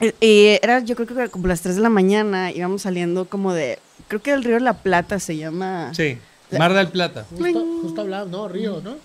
eh, 0.00 0.14
eh, 0.20 0.60
era 0.62 0.80
yo 0.80 0.94
creo 0.96 1.06
que 1.08 1.28
como 1.30 1.46
las 1.46 1.60
3 1.62 1.76
de 1.76 1.82
la 1.82 1.88
mañana. 1.90 2.50
Íbamos 2.52 2.82
saliendo 2.82 3.26
como 3.26 3.52
de. 3.52 3.78
Creo 4.08 4.22
que 4.22 4.32
el 4.32 4.44
río 4.44 4.58
la 4.60 4.74
Plata 4.74 5.18
se 5.20 5.36
llama. 5.36 5.92
Sí. 5.94 6.18
Mar 6.58 6.72
del 6.72 6.88
Plata. 6.88 7.24
Justo, 7.30 7.64
justo 7.82 8.00
hablaba, 8.00 8.24
no, 8.28 8.48
Río, 8.48 8.80
¿no? 8.82 8.96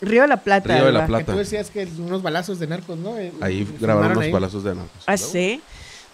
Río 0.00 0.22
de 0.22 0.28
la 0.28 0.36
Plata. 0.38 0.74
Río 0.76 0.86
de 0.86 0.92
la. 0.92 1.06
Plata. 1.06 1.24
Que 1.24 1.32
tú 1.32 1.38
decías 1.38 1.70
que 1.70 1.86
unos 1.98 2.22
balazos 2.22 2.58
de 2.58 2.66
narcos, 2.66 2.98
¿no? 2.98 3.16
Eh, 3.18 3.32
Ahí 3.40 3.66
grabaron 3.80 4.14
los 4.14 4.24
ahí. 4.24 4.32
balazos 4.32 4.62
de 4.64 4.74
narcos. 4.74 5.02
Ah, 5.06 5.16
sí. 5.16 5.60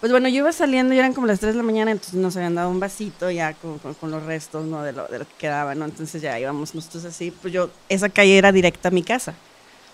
Pues 0.01 0.11
bueno, 0.13 0.29
yo 0.29 0.37
iba 0.39 0.53
saliendo 0.53 0.93
y 0.95 0.99
eran 0.99 1.15
como 1.15 1.27
las 1.27 1.41
3 1.41 1.55
de 1.55 1.59
la 1.59 1.63
mañana, 1.63 1.91
entonces 1.91 2.15
nos 2.15 2.37
habían 2.37 2.55
dado 2.55 2.69
un 2.69 2.79
vasito 2.79 3.31
ya 3.31 3.55
con, 3.55 3.79
con- 3.79 3.95
con 3.95 4.11
los 4.11 4.23
restos, 4.23 4.65
¿no? 4.67 4.83
De 4.83 4.93
lo, 4.93 5.07
de 5.07 5.21
lo 5.21 5.25
que 5.25 5.33
quedaba, 5.39 5.75
¿no? 5.75 5.87
Entonces 5.87 6.21
ya 6.21 6.39
íbamos 6.39 6.75
nosotros 6.75 7.05
así. 7.07 7.31
Pues 7.31 7.55
yo, 7.55 7.71
esa 7.89 8.09
calle 8.11 8.37
era 8.37 8.53
directa 8.53 8.89
a 8.89 8.91
mi 8.91 9.03
casa. 9.03 9.35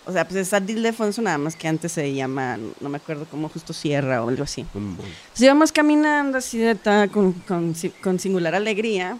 O 0.07 0.13
sea, 0.13 0.25
pues 0.27 0.37
es 0.41 0.53
Ardil 0.53 0.83
de 0.83 0.93
Fonso, 0.93 1.23
nada 1.23 1.39
más 1.39 1.55
que 1.55 1.69
antes 1.69 1.93
se 1.93 2.13
llama, 2.13 2.59
no 2.81 2.89
me 2.89 2.97
acuerdo 2.97 3.27
cómo, 3.31 3.49
justo 3.51 3.73
Sierra 3.73 4.25
o 4.25 4.29
algo 4.31 4.43
así. 4.43 4.67
Buen- 4.73 4.91
Entonces 4.93 5.43
íbamos 5.43 5.71
caminando 5.71 6.39
así 6.39 6.59
de 6.59 6.75
ta- 6.75 7.07
con, 7.09 7.33
con, 7.33 7.75
si- 7.77 7.91
con 7.91 8.19
singular 8.19 8.55
alegría. 8.55 9.17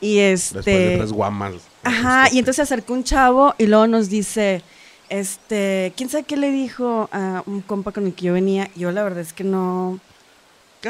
Y 0.00 0.18
Después 0.18 0.64
de 0.64 0.84
este. 0.84 0.96
tres 0.98 1.12
guamas. 1.12 1.54
Ajá, 1.84 2.28
y 2.30 2.38
entonces 2.38 2.56
se 2.68 2.74
acercó 2.74 2.92
un 2.94 3.04
chavo 3.04 3.54
y 3.58 3.66
luego 3.66 3.86
nos 3.88 4.08
dice, 4.08 4.62
este, 5.08 5.92
¿quién 5.96 6.08
sabe 6.08 6.24
qué 6.24 6.36
le 6.36 6.50
dijo 6.50 7.08
a 7.12 7.42
un 7.46 7.60
compa 7.62 7.92
con 7.92 8.06
el 8.06 8.14
que 8.14 8.26
yo 8.26 8.32
venía? 8.34 8.70
Yo 8.76 8.92
la 8.92 9.02
verdad 9.02 9.20
es 9.20 9.32
que 9.32 9.44
no... 9.44 10.00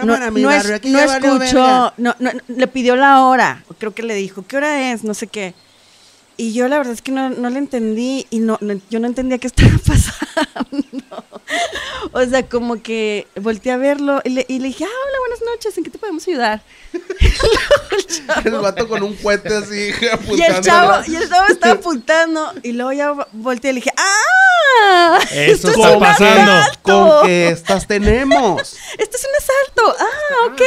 no, 0.06 0.14
no 0.40 0.50
es- 0.52 0.74
no 0.82 1.00
escuchó, 1.00 1.92
no, 1.98 2.14
no, 2.18 2.32
no, 2.34 2.40
le 2.48 2.66
pidió 2.68 2.96
la 2.96 3.24
hora, 3.26 3.64
creo 3.78 3.94
que 3.94 4.02
le 4.02 4.14
dijo, 4.14 4.46
¿qué 4.46 4.56
hora 4.58 4.92
es? 4.92 5.04
No 5.04 5.14
sé 5.14 5.28
qué. 5.28 5.54
Y 6.36 6.52
yo 6.54 6.66
la 6.68 6.78
verdad 6.78 6.92
es 6.94 7.02
que 7.02 7.12
no, 7.12 7.30
no 7.30 7.50
le 7.50 7.58
entendí 7.58 8.26
y 8.30 8.38
no, 8.40 8.58
no- 8.60 8.80
yo 8.90 8.98
no 9.00 9.06
entendía 9.06 9.38
qué 9.38 9.46
estaba 9.54 9.70
pasando. 9.86 11.24
O 12.12 12.24
sea, 12.24 12.48
como 12.48 12.82
que 12.82 13.26
volteé 13.40 13.72
a 13.72 13.76
verlo 13.76 14.20
y 14.24 14.30
le, 14.30 14.44
y 14.48 14.58
le 14.58 14.68
dije, 14.68 14.84
ah, 14.84 14.88
hola, 14.88 15.18
buenas 15.20 15.40
noches, 15.54 15.76
¿en 15.78 15.84
qué 15.84 15.90
te 15.90 15.98
podemos 15.98 16.26
ayudar? 16.26 16.62
El 18.44 18.52
vato 18.52 18.88
con 18.88 19.02
un 19.02 19.14
cohete 19.16 19.54
así 19.54 19.90
Y 20.00 20.06
apuntando. 20.12 20.56
el 20.58 20.64
chavo, 20.64 21.02
y 21.06 21.16
el 21.16 21.28
chavo 21.28 21.46
estaba 21.48 21.74
apuntando 21.74 22.52
y 22.62 22.72
luego 22.72 22.92
ya 22.92 23.12
volteé 23.32 23.70
y 23.70 23.74
le 23.74 23.80
dije, 23.80 23.92
¡ah! 23.96 25.18
Eso 25.30 25.68
esto 25.68 25.68
es 25.70 25.76
está 25.76 25.90
un 25.92 26.00
pasando. 26.00 26.52
asalto! 26.52 26.82
Con 27.18 27.26
que 27.26 27.48
estas 27.48 27.86
tenemos. 27.86 28.76
Esto 28.98 29.16
es 29.16 29.24
un 29.24 29.30
asalto. 29.38 29.96
Ah, 30.00 30.46
ok. 30.52 30.62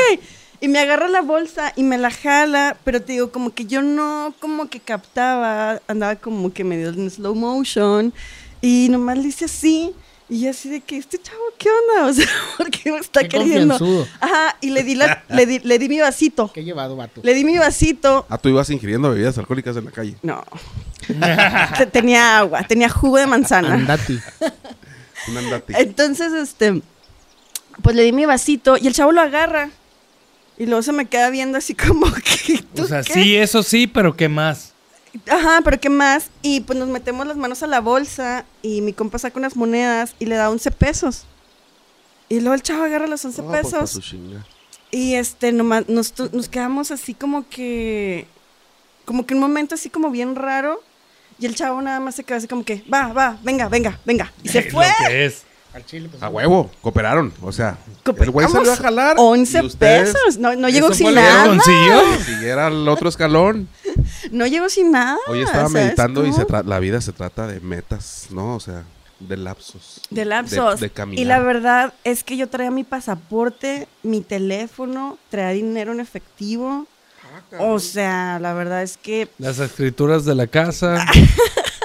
Y 0.66 0.68
me 0.68 0.80
agarra 0.80 1.08
la 1.08 1.22
bolsa 1.22 1.74
y 1.76 1.84
me 1.84 1.96
la 2.00 2.10
jala, 2.10 2.76
pero 2.84 3.00
te 3.00 3.12
digo, 3.14 3.30
como 3.32 3.54
que 3.54 3.66
yo 3.66 3.84
no 3.84 4.34
como 4.40 4.68
que 4.68 4.80
captaba, 4.80 5.80
andaba 5.88 6.16
como 6.16 6.52
que 6.52 6.64
medio 6.64 6.90
en 6.90 7.08
slow 7.12 7.36
motion 7.36 8.12
y 8.62 8.88
nomás 8.90 9.20
le 9.20 9.28
hice 9.28 9.46
así. 9.46 9.94
Y 10.28 10.42
yo 10.42 10.50
así 10.50 10.70
de 10.70 10.82
que, 10.82 10.98
este 10.98 11.20
chavo, 11.22 11.38
¿qué 11.60 11.70
onda? 11.70 12.08
O 12.10 12.14
sea, 12.14 12.26
¿por 12.58 12.72
qué 12.72 12.92
me 12.92 12.98
está 12.98 13.22
Qué 13.22 13.28
queriendo? 13.28 13.78
confianzudo. 13.78 14.08
Ajá, 14.20 14.58
y 14.60 14.72
le 14.72 14.82
di, 14.82 14.96
la, 14.96 15.24
le, 15.30 15.46
di, 15.46 15.60
le 15.60 15.78
di 15.78 15.88
mi 15.88 16.00
vasito. 16.00 16.52
Qué 16.52 16.64
llevado, 16.64 16.96
vato. 16.96 17.22
Le 17.24 17.36
di 17.36 17.46
mi 17.46 17.60
vasito. 17.60 18.26
Ah, 18.28 18.40
tú 18.40 18.50
ibas 18.50 18.68
ingiriendo 18.72 19.12
bebidas 19.12 19.38
alcohólicas 19.38 19.78
en 19.78 19.86
la 19.86 19.92
calle. 19.92 20.16
No. 20.24 20.44
Te- 21.78 21.86
tenía 21.86 22.40
agua, 22.40 22.64
tenía 22.64 22.90
jugo 22.90 23.18
de 23.18 23.28
manzana. 23.28 23.76
Andati. 23.76 24.20
Un 25.28 25.38
andate. 25.38 25.80
Entonces, 25.80 26.34
este, 26.34 26.82
pues 27.84 27.96
le 27.96 28.02
di 28.02 28.12
mi 28.14 28.26
vasito 28.26 28.78
y 28.82 28.88
el 28.88 28.94
chavo 28.94 29.12
lo 29.12 29.22
agarra. 29.22 29.70
Y 30.58 30.66
luego 30.68 30.82
se 30.82 30.92
me 30.94 31.06
queda 31.06 31.30
viendo 31.30 31.58
así 31.58 31.74
como 31.76 32.08
que. 32.48 32.64
¿tú 32.76 32.84
O 32.84 32.88
sea, 32.88 33.04
qué? 33.04 33.14
sí, 33.14 33.36
eso 33.36 33.62
sí, 33.64 33.88
pero 33.88 34.16
¿qué 34.16 34.30
más? 34.30 34.74
Ajá, 35.30 35.62
pero 35.64 35.80
¿qué 35.80 35.90
más? 35.90 36.30
Y 36.42 36.62
pues 36.62 36.78
nos 36.78 36.90
metemos 36.90 37.26
las 37.26 37.38
manos 37.38 37.64
a 37.64 37.68
la 37.68 37.80
bolsa 37.80 38.46
y 38.62 38.82
mi 38.82 38.92
compa 38.92 39.18
saca 39.18 39.40
unas 39.40 39.56
monedas 39.56 40.14
y 40.20 40.26
le 40.26 40.36
da 40.36 40.50
11 40.50 40.72
pesos. 40.72 41.26
Y 42.28 42.40
luego 42.42 42.54
el 42.56 42.62
chavo 42.64 42.84
agarra 42.84 43.08
los 43.08 43.24
11 43.24 43.42
Ah, 43.42 43.46
pues, 43.48 43.62
pesos. 43.62 44.00
chinga. 44.02 44.46
Y 44.92 45.16
este, 45.16 45.52
nomás, 45.52 45.88
nos, 45.88 46.14
nos 46.34 46.50
quedamos 46.50 46.92
así 46.92 47.14
como 47.14 47.48
que. 47.50 48.28
Como 49.06 49.26
que 49.26 49.36
un 49.36 49.40
momento 49.40 49.76
así 49.76 49.90
como 49.90 50.10
bien 50.12 50.36
raro. 50.36 50.82
Y 51.40 51.46
el 51.46 51.56
chavo 51.56 51.82
nada 51.82 52.00
más 52.00 52.16
se 52.16 52.24
quedó 52.24 52.38
así 52.38 52.48
como 52.48 52.64
que, 52.64 52.84
va, 52.94 53.12
va, 53.14 53.38
venga, 53.44 53.68
venga, 53.70 54.00
venga. 54.06 54.32
Y 54.44 54.50
se 54.50 54.64
fue. 54.72 54.86
Lo 54.86 55.08
que 55.08 55.26
es. 55.26 55.44
Al 55.76 55.86
chile, 55.86 56.08
pues. 56.10 56.24
A 56.24 56.30
huevo, 56.30 56.72
cooperaron. 56.82 57.34
O 57.42 57.52
sea, 57.52 57.78
el 58.20 58.32
güey 58.32 58.48
salió 58.48 58.72
a 58.72 58.76
jalar. 58.78 59.16
11 59.20 59.60
y 59.62 59.66
ustedes 59.66 60.14
pesos. 60.14 60.38
No, 60.38 60.56
no 60.56 60.70
llegó 60.70 60.88
¿Eso 60.88 60.96
sin 60.96 61.08
fue 61.08 61.14
lo 61.16 61.22
que 61.22 61.28
nada. 61.28 61.46
consiguió? 61.48 62.02
Siguiera 62.26 62.68
el 62.68 62.88
otro 62.88 63.10
escalón. 63.10 63.68
No 64.32 64.48
llegó 64.48 64.70
sin 64.70 64.92
nada. 64.92 65.18
Hoy 65.28 65.42
estaba 65.42 65.68
¿sabes 65.68 65.84
meditando 65.86 66.22
y 66.26 66.32
cómo? 66.32 66.38
se 66.38 66.48
tra- 66.48 66.64
la 66.64 66.80
vida 66.80 67.02
se 67.02 67.12
trata 67.12 67.46
de 67.46 67.60
metas, 67.60 68.28
¿no? 68.32 68.56
O 68.56 68.60
sea, 68.62 68.84
de 69.20 69.36
lapsos. 69.38 70.00
De 70.10 70.24
lapsos. 70.24 70.80
De, 70.80 70.88
de 70.88 70.94
caminar. 70.94 71.22
y 71.22 71.26
la 71.26 71.40
verdad 71.40 71.94
es 72.06 72.24
que 72.24 72.38
yo 72.38 72.48
traía 72.48 72.72
mi 72.72 72.86
pasaporte, 72.86 73.88
mi 74.02 74.22
teléfono, 74.22 75.18
traía 75.30 75.50
dinero 75.50 75.92
en 75.92 76.00
efectivo. 76.00 76.88
O 77.60 77.80
sea, 77.80 78.40
la 78.40 78.54
verdad 78.54 78.82
es 78.82 78.96
que 78.96 79.28
Las 79.40 79.60
escrituras 79.60 80.24
de 80.24 80.36
la 80.36 80.48
casa. 80.48 81.06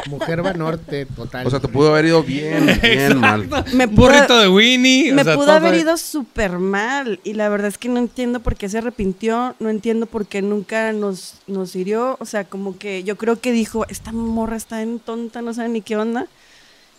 Mujer 0.08 0.42
Banorte, 0.42 1.06
total. 1.06 1.46
O 1.46 1.50
sea, 1.50 1.60
te 1.60 1.68
pudo 1.68 1.90
haber 1.90 2.06
ido 2.06 2.22
bien, 2.22 2.66
bien 2.82 3.18
mal. 3.18 3.48
me 3.74 3.86
pudo, 3.88 4.06
Burrito 4.08 4.38
de 4.38 4.48
Winnie. 4.48 5.12
o 5.12 5.14
me 5.14 5.24
sea, 5.24 5.34
pudo 5.36 5.52
haber 5.52 5.74
ido 5.74 5.96
súper 5.96 6.58
mal. 6.58 7.20
Y 7.24 7.34
la 7.34 7.48
verdad 7.48 7.68
es 7.68 7.78
que 7.78 7.88
no 7.88 7.98
entiendo 7.98 8.40
por 8.40 8.56
qué 8.56 8.68
se 8.68 8.78
arrepintió. 8.78 9.54
No 9.60 9.68
entiendo 9.68 10.06
por 10.06 10.26
qué 10.26 10.42
nunca 10.42 10.92
nos, 10.92 11.34
nos 11.46 11.74
hirió. 11.76 12.16
O 12.20 12.24
sea, 12.24 12.44
como 12.44 12.78
que 12.78 13.02
yo 13.04 13.16
creo 13.16 13.40
que 13.40 13.52
dijo, 13.52 13.86
esta 13.88 14.12
morra 14.12 14.56
está 14.56 14.82
en 14.82 14.98
tonta, 14.98 15.42
no 15.42 15.52
sabe 15.54 15.68
ni 15.68 15.82
qué 15.82 15.96
onda. 15.96 16.26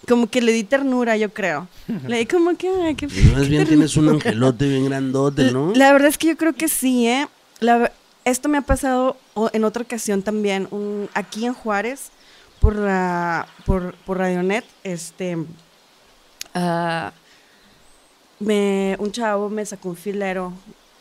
Como 0.08 0.30
que 0.30 0.42
le 0.42 0.52
di 0.52 0.64
ternura, 0.64 1.16
yo 1.18 1.32
creo. 1.32 1.68
Le 2.08 2.18
di 2.20 2.26
como 2.26 2.56
que, 2.58 2.68
ay, 2.70 2.96
qué, 2.96 3.06
Más 3.08 3.16
qué 3.16 3.22
bien 3.22 3.36
ternura. 3.38 3.66
tienes 3.68 3.98
un 3.98 4.10
angelote 4.10 4.68
bien 4.68 4.86
grandote, 4.86 5.52
¿no? 5.52 5.74
La 5.76 5.92
verdad 5.94 6.08
es 6.10 6.18
que 6.18 6.28
yo 6.28 6.38
creo 6.38 6.54
que 6.54 6.68
sí, 6.68 7.08
¿eh? 7.08 7.28
La 7.60 7.92
esto 8.24 8.50
me 8.50 8.60
ha 8.60 8.62
pasado 8.62 9.18
o- 9.34 9.50
en 9.54 9.64
otra 9.64 9.82
ocasión 9.84 10.22
también, 10.22 10.68
un- 10.72 11.08
aquí 11.16 11.46
en 11.46 11.54
Juárez, 11.54 12.10
por 12.62 12.76
la 12.76 13.48
por, 13.66 13.96
por 14.06 14.20
Radionet, 14.20 14.64
este, 14.84 15.36
ah, 16.54 17.12
me, 18.40 18.96
un 19.00 19.12
chavo 19.12 19.50
me 19.50 19.66
sacó 19.66 19.90
un 19.90 19.98
filero. 19.98 20.54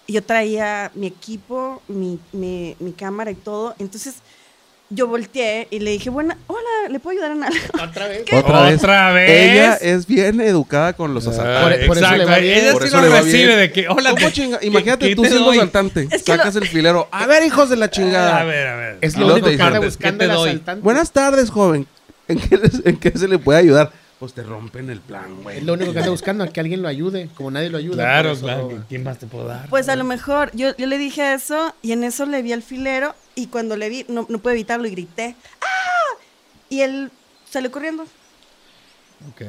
Yo 0.08 0.24
traía 0.24 0.90
mi 0.94 1.06
equipo, 1.06 1.82
mi, 1.86 2.18
mi, 2.32 2.74
mi 2.80 2.92
cámara 2.92 3.30
y 3.30 3.36
todo. 3.36 3.74
Entonces 3.78 4.16
yo 4.88 5.06
volteé 5.06 5.68
y 5.70 5.78
le 5.78 5.92
dije, 5.92 6.10
bueno, 6.10 6.34
hola, 6.48 6.69
¿le 6.88 7.00
puedo 7.00 7.18
ayudar 7.18 7.36
en 7.36 7.44
algo? 7.44 7.58
Otra 7.82 8.08
vez. 8.08 8.22
Otra 8.32 8.62
vez. 8.62 8.78
¿Otra 8.78 9.12
vez? 9.12 9.30
Ella 9.52 9.74
es 9.76 10.06
bien 10.06 10.40
educada 10.40 10.92
con 10.94 11.12
los 11.14 11.26
Ah, 11.26 11.30
asaltantes. 11.30 11.78
Por- 11.78 11.86
por 11.88 11.98
eso 11.98 12.10
le 12.10 12.16
va 12.18 12.22
exacto. 12.24 12.42
bien. 12.42 12.58
Ella 12.58 12.72
Por 12.72 12.82
sí 12.82 12.88
eso 12.88 13.00
lo 13.00 13.10
recibe 13.10 13.46
bien. 13.46 13.58
de 13.58 13.72
que, 13.72 13.88
hola, 13.88 14.10
¿Cómo 14.10 14.58
Imagínate 14.62 15.08
qué 15.08 15.16
tú 15.16 15.24
siendo 15.24 15.44
doy? 15.46 15.56
asaltante. 15.58 16.08
Es 16.10 16.22
que 16.22 16.32
Sacas 16.36 16.56
el 16.56 16.66
filero. 16.68 17.08
A 17.12 17.26
ver, 17.26 17.44
hijos 17.44 17.68
de 17.70 17.76
la 17.76 17.90
chingada. 17.90 18.40
A 18.40 18.44
ver, 18.44 18.66
a 18.66 18.76
ver. 18.76 18.98
Es 19.00 19.16
lo 19.16 19.26
único 19.32 19.46
que 19.48 19.60
anda 19.62 19.80
buscando 19.80 20.18
¿qué 20.18 20.24
el 20.24 20.30
asaltante. 20.30 20.82
Buenas 20.82 21.12
tardes, 21.12 21.50
joven. 21.50 21.86
¿En 22.28 22.38
qué, 22.38 22.56
les- 22.56 22.84
en 22.86 22.96
qué 22.96 23.10
se 23.16 23.28
le 23.28 23.38
puede 23.38 23.58
ayudar? 23.58 23.90
Pues 24.20 24.34
te 24.34 24.42
rompen 24.42 24.90
el 24.90 25.00
plan, 25.00 25.42
güey. 25.42 25.56
Es 25.56 25.62
lo 25.64 25.72
único 25.72 25.92
que 25.94 25.98
anda 26.00 26.10
buscando, 26.10 26.44
a 26.44 26.48
que 26.48 26.60
alguien 26.60 26.82
lo 26.82 26.88
ayude. 26.88 27.30
Como 27.34 27.50
nadie 27.50 27.70
lo 27.70 27.78
ayuda. 27.78 28.04
Claro, 28.04 28.32
eso 28.32 28.42
claro. 28.42 28.84
¿Quién 28.86 29.02
más 29.02 29.18
te 29.18 29.26
puedo 29.26 29.46
dar? 29.46 29.66
Pues 29.70 29.88
a 29.88 29.96
lo 29.96 30.04
mejor 30.04 30.50
yo, 30.52 30.76
yo 30.76 30.86
le 30.86 30.98
dije 30.98 31.32
eso 31.32 31.74
y 31.80 31.92
en 31.92 32.04
eso 32.04 32.26
le 32.26 32.42
vi 32.42 32.52
al 32.52 32.62
filero 32.62 33.14
y 33.34 33.46
cuando 33.46 33.78
le 33.78 33.88
vi 33.88 34.04
no, 34.08 34.26
no 34.28 34.38
pude 34.38 34.52
evitarlo 34.52 34.86
y 34.86 34.90
grité 34.90 35.36
¡Ah! 35.62 35.66
Y 36.70 36.80
él 36.80 37.10
salió 37.48 37.70
corriendo. 37.70 38.04
Ok. 39.28 39.42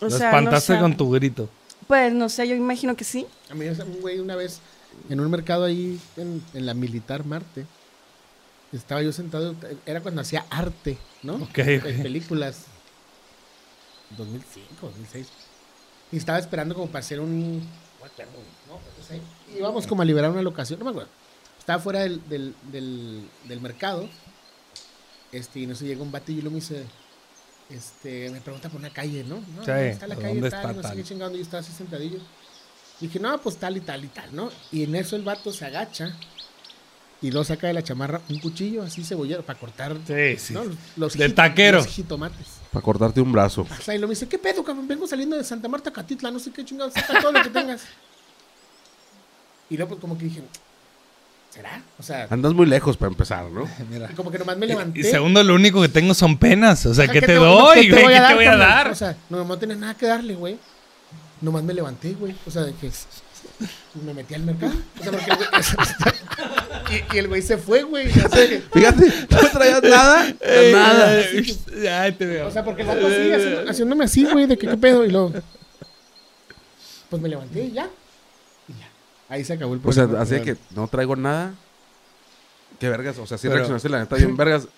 O 0.00 0.06
Lo 0.06 0.10
sea, 0.10 0.30
espantaste 0.30 0.72
no 0.72 0.78
sé. 0.78 0.82
con 0.82 0.96
tu 0.96 1.10
grito. 1.10 1.48
Pues 1.86 2.12
no 2.12 2.28
sé, 2.28 2.48
yo 2.48 2.54
imagino 2.56 2.96
que 2.96 3.04
sí. 3.04 3.26
A 3.50 3.54
mí, 3.54 3.66
un 3.68 4.00
güey, 4.00 4.18
una 4.18 4.34
vez 4.34 4.60
en 5.08 5.20
un 5.20 5.30
mercado 5.30 5.64
ahí 5.64 6.00
en, 6.16 6.42
en 6.54 6.66
la 6.66 6.74
Militar 6.74 7.24
Marte, 7.24 7.66
estaba 8.72 9.02
yo 9.02 9.12
sentado, 9.12 9.54
era 9.86 10.00
cuando 10.00 10.22
hacía 10.22 10.44
arte, 10.50 10.98
¿no? 11.22 11.34
Ok, 11.36 11.58
En 11.58 11.78
ok. 11.98 12.02
películas. 12.02 12.66
2005, 14.16 14.86
2006. 14.86 15.28
Y 16.12 16.16
estaba 16.16 16.38
esperando 16.38 16.74
como 16.74 16.86
para 16.88 17.00
hacer 17.00 17.20
un... 17.20 17.58
no. 17.58 18.78
Entonces 18.88 19.10
ahí 19.10 19.22
íbamos 19.58 19.86
como 19.86 20.02
a 20.02 20.04
liberar 20.04 20.30
una 20.30 20.42
locación, 20.42 20.78
no 20.78 20.84
me 20.86 20.90
acuerdo. 20.90 21.10
Estaba 21.58 21.80
fuera 21.82 22.00
del, 22.00 22.26
del, 22.28 22.54
del, 22.70 23.28
del 23.44 23.60
mercado. 23.60 24.08
Este, 25.32 25.60
y 25.60 25.66
no 25.66 25.74
sé, 25.74 25.86
llega 25.86 26.02
un 26.02 26.12
batillo 26.12 26.40
y 26.40 26.42
lo 26.42 26.50
me 26.50 26.56
dice... 26.56 26.84
Este, 27.70 28.28
me 28.30 28.40
pregunta 28.42 28.68
por 28.68 28.78
una 28.80 28.90
calle, 28.90 29.24
¿no? 29.24 29.36
no 29.36 29.64
Sí, 29.64 29.70
¿dónde 29.70 29.90
está 29.90 30.06
la 30.06 30.14
¿dónde 30.14 30.28
calle 30.28 30.46
está 30.46 30.62
tal? 30.62 30.76
No 30.76 30.82
sé 30.82 30.94
qué 30.94 31.04
chingado. 31.04 31.32
Y 31.32 31.36
yo 31.38 31.42
estaba 31.42 31.60
así 31.62 31.72
sentadillo. 31.72 32.18
Dije, 33.00 33.18
no, 33.18 33.40
pues 33.40 33.56
tal 33.56 33.76
y 33.78 33.80
tal 33.80 34.04
y 34.04 34.08
tal, 34.08 34.34
¿no? 34.36 34.50
Y 34.70 34.82
en 34.84 34.94
eso 34.94 35.16
el 35.16 35.22
vato 35.22 35.50
se 35.52 35.64
agacha 35.64 36.14
y 37.22 37.30
luego 37.30 37.44
saca 37.44 37.68
de 37.68 37.72
la 37.72 37.82
chamarra 37.82 38.20
un 38.28 38.40
cuchillo 38.40 38.82
así 38.82 39.04
cebollero 39.04 39.42
para 39.42 39.58
cortar 39.58 39.96
Sí, 40.06 40.36
sí. 40.38 40.52
¿no? 40.54 40.64
los, 40.96 41.14
Del 41.16 41.34
taquero. 41.34 41.78
los 41.78 41.86
jitomates. 41.86 42.46
Para 42.70 42.82
cortarte 42.82 43.20
un 43.20 43.32
brazo. 43.32 43.62
O 43.62 43.82
sea, 43.82 43.94
y 43.94 43.98
lo 43.98 44.06
me 44.08 44.12
dice, 44.14 44.28
¿qué 44.28 44.38
pedo, 44.38 44.62
cabrón? 44.62 44.86
Vengo 44.86 45.06
saliendo 45.06 45.36
de 45.36 45.44
Santa 45.44 45.68
Marta, 45.68 45.90
Catitla, 45.90 46.30
no 46.30 46.38
sé 46.38 46.50
qué 46.52 46.64
chingados, 46.64 46.92
saca 46.92 47.20
todo 47.20 47.32
lo 47.32 47.42
que 47.42 47.50
tengas. 47.50 47.82
Y 49.70 49.76
luego 49.76 49.90
pues 49.90 50.00
como 50.02 50.18
que 50.18 50.26
dije, 50.26 50.42
¿será? 51.52 51.82
O 51.98 52.02
sea, 52.02 52.26
Andas 52.30 52.54
muy 52.54 52.66
lejos 52.66 52.96
para 52.96 53.10
empezar, 53.10 53.44
¿no? 53.44 53.68
Mira. 53.90 54.08
y 54.10 54.14
como 54.14 54.30
que 54.30 54.38
nomás 54.38 54.56
me 54.56 54.66
levanté. 54.66 55.00
Y 55.00 55.04
segundo, 55.04 55.42
lo 55.42 55.54
único 55.54 55.82
que 55.82 55.88
tengo 55.88 56.14
son 56.14 56.38
penas. 56.38 56.86
O 56.86 56.94
sea, 56.94 57.04
O 57.04 57.06
sea, 57.06 57.12
¿qué, 57.12 57.20
te, 57.20 57.34
doy, 57.34 57.88
¿qué 57.88 58.02
güey? 58.02 58.16
¿Qué 58.18 58.26
te 58.28 58.34
voy 58.34 58.44
a 58.46 58.56
dar? 58.56 58.88
O 58.90 58.94
sea, 58.94 59.16
no, 59.28 59.44
no 59.44 59.58
tenía 59.58 59.76
nada 59.76 59.94
que 59.94 60.06
darle, 60.06 60.34
güey. 60.34 60.58
Nomás 61.40 61.62
me 61.62 61.74
levanté, 61.74 62.12
güey. 62.14 62.34
O 62.46 62.50
sea, 62.50 62.62
de 62.62 62.72
que 62.74 62.90
me 64.04 64.14
metí 64.14 64.34
al 64.34 64.42
mercado. 64.42 64.72
O 64.98 65.02
sea, 65.02 65.12
porque 65.12 67.04
y, 67.12 67.16
y 67.16 67.18
el 67.18 67.28
güey 67.28 67.42
se 67.42 67.58
fue, 67.58 67.82
güey. 67.82 68.08
O 68.08 68.28
sea, 68.28 68.60
Fíjate, 68.72 69.12
no 69.28 69.38
traías 69.50 69.82
nada. 69.82 70.34
nada. 70.72 71.22
Ay, 72.02 72.12
te 72.12 72.26
veo. 72.26 72.46
O 72.46 72.50
sea, 72.50 72.64
porque 72.64 72.82
el 72.82 72.88
vato 72.88 73.06
así, 73.06 73.68
haciéndome 73.68 74.04
así, 74.04 74.24
güey, 74.24 74.46
de 74.46 74.56
que 74.56 74.68
qué 74.68 74.76
pedo. 74.76 75.04
Y 75.04 75.10
luego, 75.10 75.32
pues 77.10 77.20
me 77.22 77.28
levanté 77.28 77.64
y 77.64 77.72
ya. 77.72 77.88
Ahí 79.32 79.44
se 79.44 79.54
acabó 79.54 79.72
el 79.72 79.80
problema. 79.80 80.20
O 80.20 80.26
sea, 80.26 80.38
así 80.38 80.44
que 80.44 80.58
no 80.76 80.86
traigo 80.88 81.16
nada. 81.16 81.54
Qué 82.78 82.90
vergas. 82.90 83.16
O 83.16 83.26
sea, 83.26 83.38
si 83.38 83.48
reaccionaste 83.48 83.88
la 83.88 84.00
neta 84.00 84.16
bien 84.16 84.36
vergas. 84.36 84.68